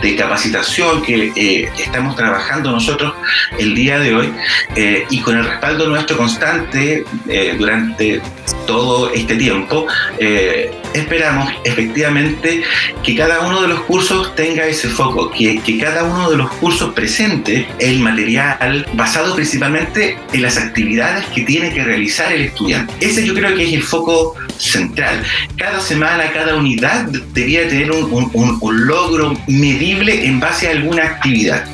de 0.03 0.17
capacitación 0.17 1.03
que 1.03 1.33
eh, 1.37 1.71
estamos 1.79 2.17
trabajando 2.17 2.71
nosotros 2.71 3.15
el 3.59 3.75
día 3.75 3.99
de 3.99 4.15
hoy 4.15 4.33
eh, 4.77 5.07
y 5.11 5.21
con 5.21 5.37
el 5.37 5.45
respaldo 5.45 5.89
nuestro 5.89 6.17
constante 6.17 7.05
eh, 7.29 7.55
durante 7.59 8.21
todo 8.67 9.13
este 9.13 9.35
tiempo, 9.37 9.87
esperamos 10.95 11.53
efectivamente 11.65 12.63
que 13.03 13.17
cada 13.17 13.41
uno 13.41 13.63
de 13.63 13.69
los 13.69 13.81
cursos 13.81 14.35
tenga 14.37 14.65
ese 14.67 14.89
foco, 14.89 15.31
que, 15.31 15.61
que, 15.61 15.79
cada 15.79 16.05
uno 16.05 16.31
de 16.31 16.37
los 16.37 16.51
cursos 16.53 16.93
presente 16.95 17.67
el 17.79 17.99
material 18.01 18.87
basado 18.95 19.35
principalmente 19.35 20.19
en 20.33 20.43
las 20.43 20.57
actividades 20.57 21.27
que 21.27 21.43
tiene 21.43 21.73
que 21.73 21.83
realizar 21.83 22.33
el 22.33 22.43
estudiante. 22.43 22.93
Ese 23.01 23.25
yo 23.27 23.35
creo 23.35 23.55
que 23.57 23.65
es 23.65 23.73
el 23.73 23.83
foco 23.83 24.37
central. 24.61 25.23
Cada 25.57 25.81
semana, 25.81 26.31
cada 26.33 26.57
unidad 26.57 27.07
debería 27.35 27.69
tener 27.69 27.91
un, 27.91 28.31
logro 28.87 29.35
medible 29.47 30.27
en 30.27 30.41
base 30.41 30.69
a 30.69 30.73
alguna 30.73 31.05
actividad. 31.05 31.65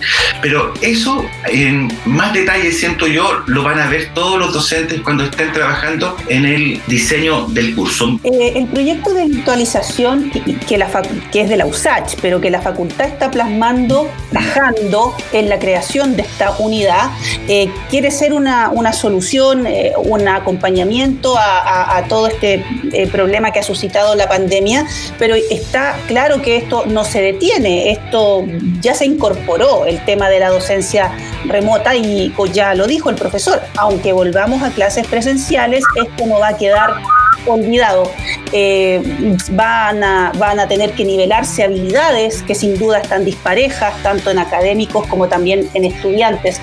Pero 0.42 0.72
eso, 0.80 1.24
en 1.46 1.92
más 2.04 2.32
detalle, 2.32 2.72
siento 2.72 3.06
yo, 3.06 3.42
lo 3.46 3.62
van 3.62 3.78
a 3.78 3.88
ver 3.88 4.10
todos 4.14 4.38
los 4.38 4.52
docentes 4.52 5.00
cuando 5.00 5.24
estén 5.24 5.52
trabajando 5.52 6.16
en 6.28 6.44
el 6.44 6.80
diseño 6.86 7.46
del 7.48 7.74
curso. 7.74 8.18
Eh, 8.24 8.52
el 8.56 8.66
proyecto 8.66 9.12
de 9.14 9.26
virtualización 9.26 10.30
que, 10.30 11.40
es 11.40 11.48
de 11.48 11.56
la 11.56 11.66
USACH, 11.66 12.16
pero 12.22 12.40
que 12.40 12.50
la 12.50 12.60
facultad 12.60 13.06
está 13.06 13.30
plasmando, 13.30 14.10
bajando 14.32 15.14
en 15.32 15.48
la 15.48 15.58
creación 15.58 16.16
de 16.16 16.22
esta 16.22 16.56
unidad, 16.58 17.10
eh, 17.48 17.70
quiere 17.90 18.10
ser 18.10 18.32
una, 18.32 18.70
una 18.70 18.92
solución, 18.92 19.66
eh, 19.66 19.92
un 19.96 20.28
acompañamiento 20.28 21.36
a, 21.38 22.04
todo 22.08 22.28
este 22.28 22.64
problema 23.10 23.50
que 23.52 23.60
ha 23.60 23.62
suscitado 23.62 24.14
la 24.14 24.28
pandemia, 24.28 24.86
pero 25.18 25.34
está 25.34 25.96
claro 26.06 26.42
que 26.42 26.56
esto 26.56 26.84
no 26.86 27.04
se 27.04 27.20
detiene, 27.22 27.90
esto 27.90 28.44
ya 28.80 28.94
se 28.94 29.06
incorporó, 29.06 29.86
el 29.86 30.04
tema 30.04 30.28
de 30.28 30.40
la 30.40 30.50
docencia 30.50 31.12
remota 31.46 31.94
y 31.94 32.32
ya 32.52 32.74
lo 32.74 32.86
dijo 32.86 33.10
el 33.10 33.16
profesor, 33.16 33.60
aunque 33.76 34.12
volvamos 34.12 34.62
a 34.62 34.70
clases 34.70 35.06
presenciales, 35.06 35.84
esto 35.96 36.26
no 36.26 36.38
va 36.38 36.48
a 36.48 36.56
quedar 36.56 36.90
olvidado. 37.46 38.10
Eh, 38.52 39.02
van, 39.50 40.04
a, 40.04 40.32
van 40.38 40.60
a 40.60 40.68
tener 40.68 40.92
que 40.92 41.04
nivelarse 41.04 41.64
habilidades 41.64 42.42
que 42.42 42.54
sin 42.54 42.78
duda 42.78 42.98
están 42.98 43.24
disparejas, 43.24 43.94
tanto 44.02 44.30
en 44.30 44.38
académicos 44.38 45.06
como 45.06 45.28
también 45.28 45.68
en 45.74 45.84
estudiantes. 45.84 46.60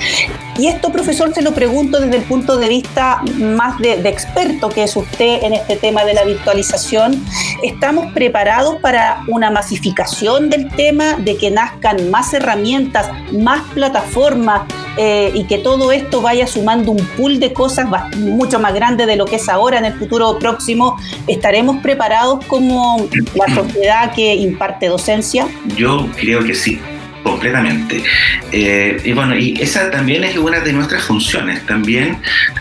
Y 0.58 0.68
esto, 0.68 0.92
profesor, 0.92 1.34
se 1.34 1.42
lo 1.42 1.54
pregunto 1.54 2.00
desde 2.00 2.18
el 2.18 2.24
punto 2.24 2.58
de 2.58 2.70
vista 2.70 3.22
más 3.38 3.80
de, 3.80 4.02
de 4.02 4.10
experto 4.10 4.70
que 4.70 4.84
es 4.84 4.96
usted 4.96 5.44
en 5.44 5.54
este 5.54 5.76
tema 5.76 6.06
de 6.06 6.14
la 6.14 6.24
virtualización. 6.24 7.24
¿Estamos 7.64 8.14
preparados 8.14 8.78
para 8.82 9.24
una 9.28 9.50
masificación 9.52 10.50
del 10.50 10.70
tema, 10.76 11.16
de 11.18 11.38
que 11.38 11.52
nazcan 11.52 12.12
más 12.12 12.34
herramientas, 12.34 13.10
más 13.32 13.62
plataformas? 13.74 14.62
Eh, 14.98 15.32
y 15.34 15.46
que 15.46 15.58
todo 15.58 15.92
esto 15.92 16.22
vaya 16.22 16.46
sumando 16.46 16.92
un 16.92 17.06
pool 17.18 17.40
de 17.40 17.52
cosas 17.52 17.88
mucho 18.18 18.60
más 18.60 18.74
grande 18.74 19.06
de 19.06 19.16
lo 19.16 19.26
que 19.26 19.38
es 19.38 19.50
ahora 19.50 19.80
en 19.80 19.86
el 19.86 19.94
futuro 19.94 20.38
próximo, 20.38 20.98
¿estaremos 21.28 21.78
preparados 21.78 22.46
como 22.46 23.08
la 23.34 23.56
sociedad 23.56 24.14
que 24.14 24.36
imparte 24.36 24.88
docencia? 24.88 25.48
Yo 25.76 26.08
creo 26.16 26.44
que 26.44 26.54
sí 26.54 26.80
completamente. 27.24 28.04
Eh, 28.52 29.02
y 29.04 29.14
bueno, 29.14 29.36
y 29.36 29.60
esa 29.60 29.90
también 29.90 30.24
es 30.24 30.38
una 30.38 30.60
de 30.60 30.74
nuestras 30.74 31.04
funciones. 31.04 31.66
También 31.66 32.18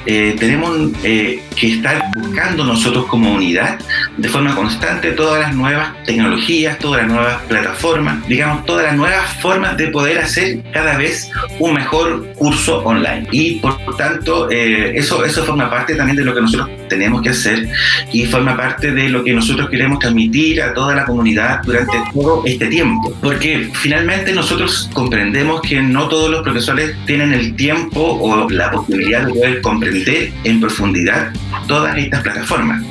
eh, 0.07 0.37
tenemos 0.39 0.91
eh, 1.03 1.43
que 1.57 1.75
estar 1.75 2.03
buscando 2.17 2.65
nosotros 2.65 3.07
como 3.07 3.35
unidad 3.35 3.79
de 4.17 4.29
forma 4.29 4.55
constante 4.55 5.13
todas 5.13 5.41
las 5.41 5.55
nuevas 5.55 5.93
tecnologías, 6.05 6.79
todas 6.79 7.03
las 7.03 7.11
nuevas 7.11 7.43
plataformas, 7.43 8.27
digamos, 8.29 8.65
todas 8.65 8.85
las 8.85 8.97
nuevas 8.97 9.27
formas 9.41 9.77
de 9.77 9.89
poder 9.89 10.19
hacer 10.19 10.63
cada 10.73 10.97
vez 10.97 11.31
un 11.59 11.75
mejor 11.75 12.33
curso 12.35 12.79
online. 12.85 13.27
Y 13.33 13.57
por 13.57 13.77
tanto, 13.97 14.49
eso, 14.51 15.25
eso 15.25 15.45
forma 15.45 15.69
parte 15.69 15.95
también 15.95 16.17
de 16.17 16.25
lo 16.25 16.35
que 16.35 16.41
nosotros 16.41 16.71
tenemos 16.89 17.23
que 17.23 17.31
hacer 17.31 17.69
y 18.13 18.27
forma 18.27 18.57
parte 18.57 18.93
de 18.93 19.09
lo 19.09 19.25
que 19.25 19.33
nosotros 19.33 19.69
queremos 19.71 19.99
transmitir 19.99 20.63
a 20.63 20.75
toda 20.75 20.95
la 20.95 21.05
comunidad 21.05 21.63
durante 21.65 21.99
todo 22.13 22.43
este 22.45 22.67
tiempo. 22.67 23.15
Porque 23.21 23.71
finalmente 23.75 24.33
nosotros 24.33 24.52
nosotros 24.53 24.91
comprendemos 24.93 25.63
que 25.63 25.81
no 25.81 26.09
todos 26.09 26.31
los 26.31 26.43
profesores 26.43 26.95
tienen 27.07 27.33
el 27.33 27.57
tiempo 27.57 28.19
o 28.21 28.51
la 28.51 28.71
posibilidad 28.71 29.25
de 29.25 29.33
poder 29.33 29.63
comprender 29.63 30.31
en 30.45 30.61
profundidad 30.61 31.33
todas 31.67 31.97
estas 31.97 32.21
plataformas. 32.21 32.85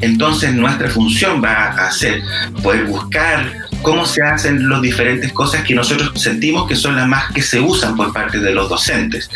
Entonces 0.00 0.54
nuestra 0.54 0.88
función 0.88 1.42
va 1.42 1.70
a 1.70 1.90
ser 1.90 2.22
poder 2.62 2.84
buscar 2.84 3.52
cómo 3.82 4.06
se 4.06 4.22
hacen 4.22 4.68
las 4.68 4.80
diferentes 4.80 5.32
cosas 5.32 5.64
que 5.64 5.74
nosotros 5.74 6.12
sentimos 6.14 6.68
que 6.68 6.76
son 6.76 6.94
las 6.94 7.08
más 7.08 7.32
que 7.32 7.42
se 7.42 7.58
usan 7.58 7.96
por 7.96 8.12
parte 8.12 8.38
de 8.38 8.54
los 8.54 8.68
docentes. 8.68 9.28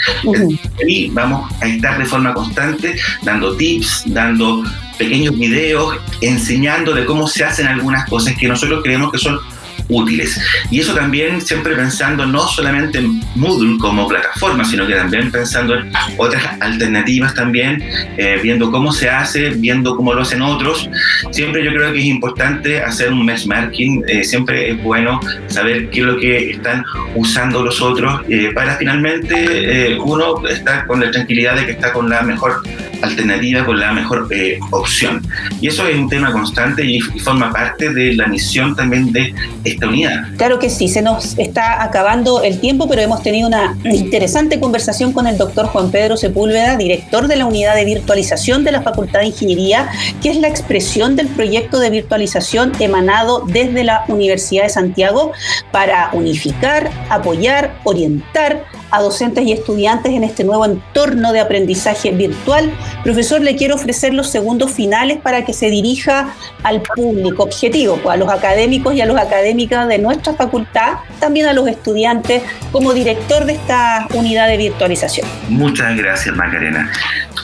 Y 0.87 1.09
vamos 1.11 1.51
a 1.61 1.67
estar 1.67 1.99
de 1.99 2.05
forma 2.05 2.33
constante 2.33 2.97
dando 3.25 3.57
tips, 3.57 4.05
dando 4.07 4.63
pequeños 4.99 5.37
videos, 5.37 5.97
enseñando 6.21 6.95
de 6.95 7.05
cómo 7.07 7.27
se 7.27 7.43
hacen 7.45 7.67
algunas 7.67 8.09
cosas 8.09 8.37
que 8.37 8.47
nosotros 8.47 8.83
creemos 8.85 9.11
que 9.11 9.19
son 9.19 9.41
útiles. 9.93 10.41
Y 10.71 10.81
eso 10.81 10.95
también 10.95 11.41
siempre 11.41 11.75
pensando 11.75 12.27
no 12.27 12.47
solamente 12.49 12.99
en 12.99 13.21
Moodle 13.35 13.79
como 13.79 14.09
plataforma, 14.09 14.65
sino 14.65 14.87
que 14.87 14.95
también 14.95 15.31
pensando 15.31 15.75
en 15.75 15.93
otras 16.17 16.43
alternativas 16.61 17.35
también, 17.35 17.83
eh, 18.17 18.39
viendo 18.43 18.71
cómo 18.71 18.93
se 18.93 19.09
hace, 19.11 19.51
viendo 19.51 19.97
cómo 19.97 20.15
lo 20.15 20.23
hacen 20.23 20.43
otros. 20.43 20.89
Siempre 21.31 21.65
yo 21.65 21.73
creo 21.73 21.93
que 21.93 21.99
es 21.99 22.07
importante 22.07 22.83
hacer 22.83 23.13
un 23.13 23.25
benchmarking, 23.27 24.05
eh, 24.09 24.25
siempre 24.25 24.71
es 24.71 24.83
bueno 24.83 25.21
saber 25.47 25.91
qué 25.91 26.01
es 26.01 26.07
lo 26.07 26.19
que 26.19 26.51
están 26.51 26.85
usando 27.15 27.63
los 27.63 27.81
otros 27.81 28.23
eh, 28.29 28.51
para 28.55 28.77
finalmente 28.77 29.99
uno 30.03 30.47
estar 30.49 30.87
con 30.87 31.01
la 31.01 31.11
tranquilidad 31.11 31.57
de 31.57 31.67
que 31.67 31.73
está 31.73 31.93
con 31.93 32.09
la 32.09 32.23
mejor 32.23 32.63
alternativa, 33.03 33.65
con 33.65 33.79
la 33.79 33.93
mejor 33.93 34.29
opción. 34.71 35.27
Y 35.61 35.69
eso 35.69 35.87
es 35.87 35.97
un 35.97 36.09
tema 36.09 36.33
constante 36.33 36.85
y, 36.85 36.97
y 36.97 37.19
forma 37.19 37.53
parte 37.53 37.93
de 37.93 38.15
la 38.15 38.27
misión 38.27 38.75
también 38.77 39.13
de 39.13 39.35
esta 39.65 39.89
unidad. 39.89 40.29
Claro 40.37 40.59
que 40.59 40.71
sí, 40.71 40.89
se 40.89 41.03
nos 41.03 41.39
está 41.39 41.83
acabando 41.83 42.43
el 42.43 42.61
tiempo, 42.61 42.89
pero 42.89 43.03
hemos 43.03 43.23
tenido 43.23 43.49
una 43.49 43.77
interesante 43.85 44.61
conversación 44.61 45.13
con 45.13 45.27
el 45.27 45.37
doctor 45.39 45.67
Juan 45.67 45.91
Pedro 45.91 46.17
Sepúlveda, 46.17 46.77
director 46.77 47.29
de 47.29 47.37
la 47.37 47.47
unidad 47.47 47.75
de 47.75 47.85
virtualización 47.85 48.65
de 48.65 48.73
la 48.73 48.83
Facultad 48.83 49.21
de 49.21 49.27
Ingeniería, 49.27 49.89
que 50.23 50.31
es 50.31 50.37
la 50.37 50.49
expresión 50.49 51.17
del 51.17 51.29
proyecto 51.29 51.79
de 51.79 51.91
virtualización 51.91 52.73
emanado 52.81 53.45
desde 53.47 53.85
la 53.85 54.05
Universidad 54.09 54.65
de 54.65 54.71
Santiago 54.71 55.33
para 55.71 56.11
unificar, 56.13 56.91
apoyar, 57.09 57.75
orientar 57.85 58.65
a 58.93 59.01
docentes 59.01 59.45
y 59.45 59.53
estudiantes 59.53 60.13
en 60.13 60.23
este 60.23 60.45
nuevo 60.45 60.65
entorno 60.65 61.33
de 61.33 61.41
aprendizaje 61.41 62.13
virtual. 62.13 62.71
Profesor, 63.03 63.41
le 63.41 63.57
quiero 63.57 63.75
ofrecer 63.75 64.15
los 64.15 64.29
segundos 64.29 64.71
finales 64.71 65.19
para 65.19 65.45
que 65.45 65.53
se 65.53 65.71
dirija 65.71 66.29
al 66.63 66.83
público 66.83 67.43
objetivo, 67.43 67.97
pues, 67.97 68.15
a 68.15 68.17
los 68.19 68.29
académicos 68.29 68.95
y 68.95 69.01
a 69.01 69.07
los 69.07 69.17
académicas 69.17 69.89
de 69.89 69.99
nuestra 69.99 70.35
facultad, 70.35 70.99
también 71.19 71.47
a 71.47 71.55
los 71.55 71.67
estudiantes, 71.67 72.43
como 72.71 72.93
director 72.93 73.47
de 73.47 73.55
esta 73.55 74.07
unidad 74.15 74.47
de 74.47 74.59
virtualización. 74.59 75.27
Muchas 75.49 75.97
gracias, 75.97 76.37
Macarena 76.37 76.91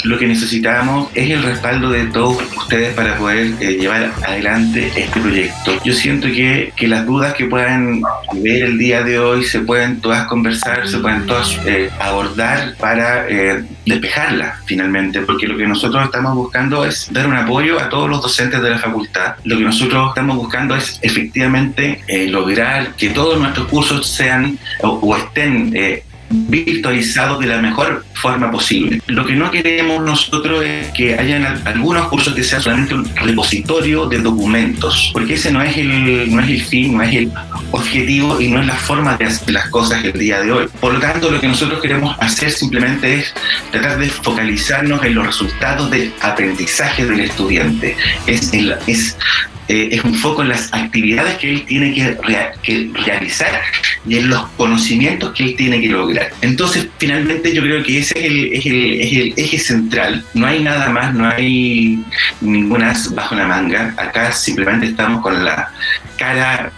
lo 0.05 0.19
que 0.19 0.27
necesitamos 0.27 1.11
es 1.15 1.31
el 1.31 1.43
respaldo 1.43 1.91
de 1.91 2.07
todos 2.07 2.43
ustedes 2.57 2.95
para 2.95 3.17
poder 3.17 3.53
eh, 3.61 3.77
llevar 3.79 4.13
adelante 4.27 4.93
este 4.95 5.21
proyecto. 5.21 5.73
Yo 5.85 5.93
siento 5.93 6.29
que, 6.29 6.73
que, 6.77 6.89
las 6.89 7.07
dudas 7.07 7.35
que 7.35 7.47
puedan 7.47 8.03
ver 8.35 8.63
el 8.63 8.79
día 8.79 9.03
de 9.03 9.19
hoy 9.19 9.45
se 9.45 9.61
pueden 9.61 10.01
todas 10.01 10.27
conversar, 10.27 10.89
se 10.89 10.99
pueden 10.99 11.27
todas 11.27 11.59
eh, 11.67 11.91
abordar 12.01 12.75
para 12.79 13.29
eh, 13.29 13.65
despejarlas 13.87 14.61
finalmente, 14.65 15.21
porque 15.23 15.47
lo 15.47 15.57
que 15.57 15.67
nosotros 15.67 16.05
estamos 16.05 16.35
buscando 16.35 16.85
es 16.85 17.13
dar 17.13 17.27
un 17.27 17.37
apoyo 17.37 17.81
a 17.81 17.89
todos 17.89 18.09
los 18.09 18.23
docentes 18.23 18.63
de 18.63 18.71
la 18.71 18.79
facultad. 18.79 19.35
Lo 19.45 19.59
que 19.59 19.65
nosotros 19.65 20.09
estamos 20.09 20.37
buscando 20.37 20.75
es 20.77 20.99
efectivamente 21.03 22.03
lograr 22.29 22.95
que 22.97 23.11
todos 23.11 23.39
nuestros 23.39 23.69
cursos 23.69 24.07
sean 24.07 24.59
o 24.83 25.17
estén 25.17 25.73
virtualizados 26.31 27.41
de 27.41 27.47
la 27.47 27.59
mejor 27.59 28.05
forma 28.15 28.51
posible. 28.51 29.01
Lo 29.07 29.25
que 29.25 29.35
no 29.35 29.51
queremos 29.51 30.03
nosotros 30.03 30.65
es 30.65 30.89
que 30.89 31.19
hayan 31.19 31.63
algunos 31.67 32.09
cursos 32.09 32.35
que 32.35 32.43
sean 32.43 32.63
solamente 32.63 32.95
un 32.95 33.17
repositorio 33.17 34.07
de 34.07 34.19
documentos, 34.19 35.11
porque 35.13 35.35
ese 35.35 35.53
no 35.53 35.63
es 35.63 35.77
el, 35.77 36.35
no 36.35 36.43
es 36.43 36.49
el 36.49 36.63
fin, 36.63 36.97
no 36.97 37.03
es 37.03 37.15
el 37.15 37.33
objetivo 37.71 38.41
y 38.41 38.49
no 38.49 38.61
es 38.61 38.67
la 38.67 38.75
forma 38.75 39.17
de 39.17 39.27
hacer 39.27 39.51
las 39.51 39.69
cosas 39.71 40.05
el 40.05 40.13
día 40.13 40.41
de 40.41 40.53
hoy. 40.53 40.67
Por 40.81 40.95
lo 40.95 41.01
tanto, 41.01 41.31
lo 41.31 41.41
que 41.41 41.49
nosotros 41.49 41.81
queremos 41.81 42.17
hacer 42.21 42.51
simplemente 42.51 43.15
es 43.15 43.35
tratar 43.71 43.99
de 43.99 44.09
focalizarnos 44.09 45.03
en 45.05 45.15
los 45.15 45.27
resultados 45.27 45.91
de 45.91 46.13
aprendizaje 46.21 47.07
del 47.07 47.21
estudiante. 47.21 47.97
Es, 48.27 48.53
es 48.87 49.17
eh, 49.69 49.91
es 49.93 50.03
un 50.03 50.15
foco 50.15 50.41
en 50.43 50.49
las 50.49 50.73
actividades 50.73 51.37
que 51.37 51.51
él 51.51 51.65
tiene 51.67 51.93
que, 51.93 52.91
realizar 53.05 53.61
y 54.07 54.19
en 54.19 54.29
los 54.29 54.47
conocimientos 54.57 55.33
que 55.33 55.45
él 55.45 55.57
tiene 55.57 55.81
que 55.81 55.89
lograr. 55.89 56.31
Entonces, 56.41 56.89
finalmente 56.99 57.55
yo 57.55 57.63
creo 57.63 57.83
que 57.83 57.99
ese 57.99 58.19
es 58.19 58.25
el, 58.25 58.53
es 58.53 58.67
el, 58.67 59.01
es 59.01 59.13
el 59.13 59.35
eje 59.37 59.59
central. 59.59 60.25
No 60.35 60.47
hay 60.47 60.63
nada 60.63 60.91
más, 60.91 61.15
no 61.15 61.29
hay 61.29 62.03
ninguna 62.41 62.95
bajo 63.11 63.35
la 63.35 63.47
manga. 63.47 63.95
Acá 63.97 64.33
simplemente 64.33 64.87
estamos 64.87 65.23
con 65.23 65.45
la 65.45 65.71
cara, 66.17 66.73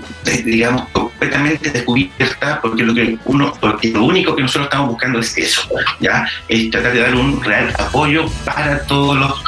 digamos, 0.45 0.89
completamente 0.93 1.71
descubierta, 1.71 2.61
porque 2.61 2.83
lo 2.83 2.95
que 2.95 3.19
uno, 3.25 3.53
porque 3.61 3.89
lo 3.89 4.05
único 4.05 4.37
que 4.37 4.43
nosotros 4.43 4.67
estamos 4.67 4.91
buscando 4.91 5.19
es 5.19 5.37
eso, 5.37 5.63
¿ya? 5.99 6.27
Es 6.49 6.71
tratar 6.71 6.93
de 6.93 7.01
dar 7.01 7.15
un 7.15 7.43
real 7.43 7.73
apoyo 7.79 8.27
para 8.45 8.83
todos 8.87 9.19
los 9.19 9.43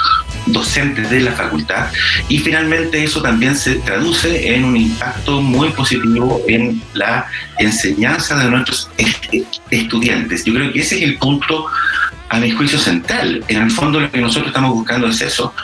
docentes 0.46 1.10
de 1.10 1.20
la 1.20 1.32
facultad 1.32 1.88
y 2.28 2.38
finalmente 2.38 3.02
eso 3.02 3.22
también 3.22 3.56
se 3.56 3.76
traduce 3.76 4.54
en 4.54 4.64
un 4.64 4.76
impacto 4.76 5.40
muy 5.40 5.70
positivo 5.70 6.42
en 6.48 6.82
la 6.94 7.26
enseñanza 7.58 8.36
de 8.36 8.50
nuestros 8.50 8.90
estudiantes. 9.70 10.44
Yo 10.44 10.54
creo 10.54 10.72
que 10.72 10.80
ese 10.80 10.96
es 10.96 11.02
el 11.02 11.18
punto 11.18 11.66
a 12.32 12.38
mi 12.38 12.50
juicio 12.50 12.78
central. 12.78 13.44
En 13.46 13.62
el 13.62 13.70
fondo 13.70 14.00
lo 14.00 14.10
que 14.10 14.18
nosotros 14.18 14.48
estamos 14.48 14.72
buscando 14.72 15.06
es 15.06 15.20
eso, 15.20 15.54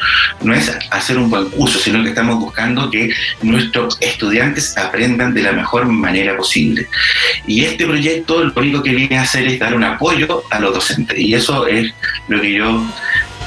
no 0.42 0.52
es 0.52 0.70
hacer 0.90 1.16
un 1.16 1.30
buen 1.30 1.48
curso, 1.48 1.78
sino 1.78 2.02
que 2.02 2.10
estamos 2.10 2.38
buscando 2.38 2.90
que 2.90 3.10
nuestros 3.40 3.96
estudiantes 4.00 4.76
aprendan 4.76 5.32
de 5.32 5.42
la 5.42 5.52
mejor 5.52 5.86
manera 5.86 6.36
posible. 6.36 6.86
Y 7.46 7.64
este 7.64 7.86
proyecto 7.86 8.44
lo 8.44 8.52
único 8.54 8.82
que 8.82 8.94
viene 8.94 9.16
a 9.16 9.22
hacer 9.22 9.46
es 9.46 9.58
dar 9.58 9.74
un 9.74 9.82
apoyo 9.82 10.42
a 10.50 10.60
los 10.60 10.74
docentes 10.74 11.18
y 11.18 11.32
eso 11.32 11.66
es 11.66 11.90
lo 12.28 12.38
que 12.38 12.52
yo 12.52 12.84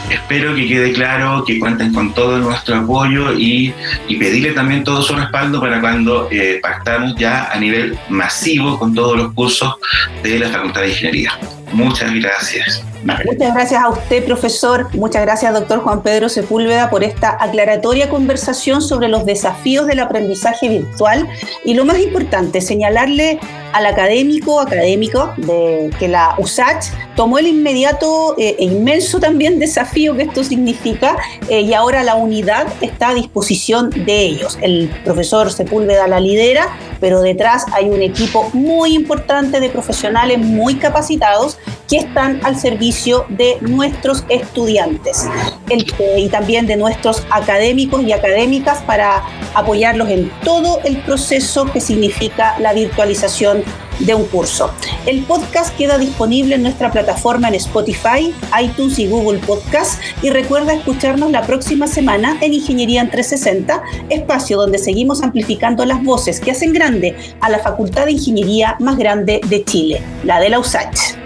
espero 0.09 0.55
que 0.55 0.67
quede 0.67 0.93
claro 0.93 1.43
que 1.45 1.59
cuenten 1.59 1.93
con 1.93 2.13
todo 2.13 2.37
nuestro 2.39 2.77
apoyo 2.77 3.33
y, 3.33 3.73
pedirle 4.19 4.51
también 4.51 4.83
todo 4.83 5.01
su 5.01 5.15
respaldo 5.15 5.59
para 5.59 5.81
cuando 5.81 6.27
eh, 6.29 6.59
partamos 6.61 7.15
ya 7.15 7.49
a 7.51 7.57
nivel 7.57 7.97
masivo 8.09 8.77
con 8.77 8.93
todos 8.93 9.17
los 9.17 9.33
cursos 9.33 9.75
de 10.21 10.37
la 10.37 10.49
Facultad 10.49 10.81
de 10.81 10.89
Ingeniería. 10.89 11.39
Muchas 11.73 12.13
gracias. 12.13 12.90
Muchas 13.03 13.53
gracias 13.53 13.83
a 13.83 13.89
usted, 13.89 14.23
profesor. 14.25 14.87
Muchas 14.95 15.23
gracias, 15.23 15.53
doctor 15.53 15.79
Juan 15.79 16.03
Pedro 16.03 16.29
Sepúlveda, 16.29 16.89
por 16.91 17.03
esta 17.03 17.35
aclaratoria 17.39 18.09
conversación 18.09 18.81
sobre 18.81 19.07
los 19.07 19.25
desafíos 19.25 19.87
del 19.87 19.99
aprendizaje 19.99 20.69
virtual 20.69 21.27
y 21.65 21.73
lo 21.73 21.83
más 21.83 21.99
importante, 21.99 22.61
señalarle 22.61 23.39
al 23.73 23.85
académico, 23.85 24.59
académico 24.59 25.33
de 25.37 25.89
que 25.97 26.09
la 26.09 26.35
USACH 26.37 26.87
tomó 27.15 27.39
el 27.39 27.47
inmediato 27.47 28.35
eh, 28.37 28.57
e 28.59 28.65
inmenso 28.65 29.19
también 29.19 29.59
desafío 29.59 30.15
que 30.15 30.23
esto 30.23 30.43
significa 30.43 31.15
eh, 31.47 31.61
y 31.61 31.73
ahora 31.73 32.03
la 32.03 32.15
unidad 32.15 32.67
está 32.81 33.09
a 33.09 33.13
disposición 33.13 33.89
de 33.89 34.21
ellos. 34.21 34.59
El 34.61 34.89
profesor 35.03 35.51
Sepúlveda 35.51 36.07
la 36.07 36.19
lidera, 36.19 36.67
pero 36.99 37.21
detrás 37.21 37.65
hay 37.71 37.89
un 37.89 38.01
equipo 38.01 38.49
muy 38.53 38.93
importante 38.93 39.59
de 39.59 39.69
profesionales 39.69 40.37
muy 40.37 40.75
capacitados 40.75 41.57
que 41.87 41.97
están 41.97 42.39
al 42.43 42.57
servicio 42.57 42.90
de 43.29 43.57
nuestros 43.61 44.25
estudiantes 44.27 45.25
eh, 45.69 46.19
y 46.19 46.29
también 46.29 46.67
de 46.67 46.75
nuestros 46.75 47.23
académicos 47.29 48.03
y 48.03 48.11
académicas 48.11 48.79
para 48.79 49.23
apoyarlos 49.53 50.09
en 50.09 50.29
todo 50.43 50.79
el 50.83 50.97
proceso 50.97 51.65
que 51.71 51.79
significa 51.79 52.59
la 52.59 52.73
virtualización 52.73 53.63
de 53.99 54.13
un 54.15 54.25
curso. 54.25 54.71
El 55.05 55.23
podcast 55.23 55.75
queda 55.77 55.97
disponible 55.97 56.55
en 56.55 56.63
nuestra 56.63 56.91
plataforma 56.91 57.47
en 57.47 57.55
Spotify, 57.55 58.33
iTunes 58.61 58.99
y 58.99 59.07
Google 59.07 59.39
Podcast 59.39 60.01
y 60.21 60.29
recuerda 60.29 60.73
escucharnos 60.73 61.31
la 61.31 61.43
próxima 61.43 61.87
semana 61.87 62.37
en 62.41 62.53
Ingeniería 62.53 63.01
en 63.01 63.09
360, 63.09 63.83
espacio 64.09 64.57
donde 64.57 64.79
seguimos 64.79 65.21
amplificando 65.21 65.85
las 65.85 66.03
voces 66.03 66.39
que 66.39 66.51
hacen 66.51 66.73
grande 66.73 67.15
a 67.39 67.49
la 67.49 67.59
Facultad 67.59 68.05
de 68.05 68.13
Ingeniería 68.13 68.75
más 68.79 68.97
grande 68.97 69.39
de 69.47 69.63
Chile, 69.63 70.01
la 70.23 70.39
de 70.39 70.49
la 70.49 70.59
USACH. 70.59 71.20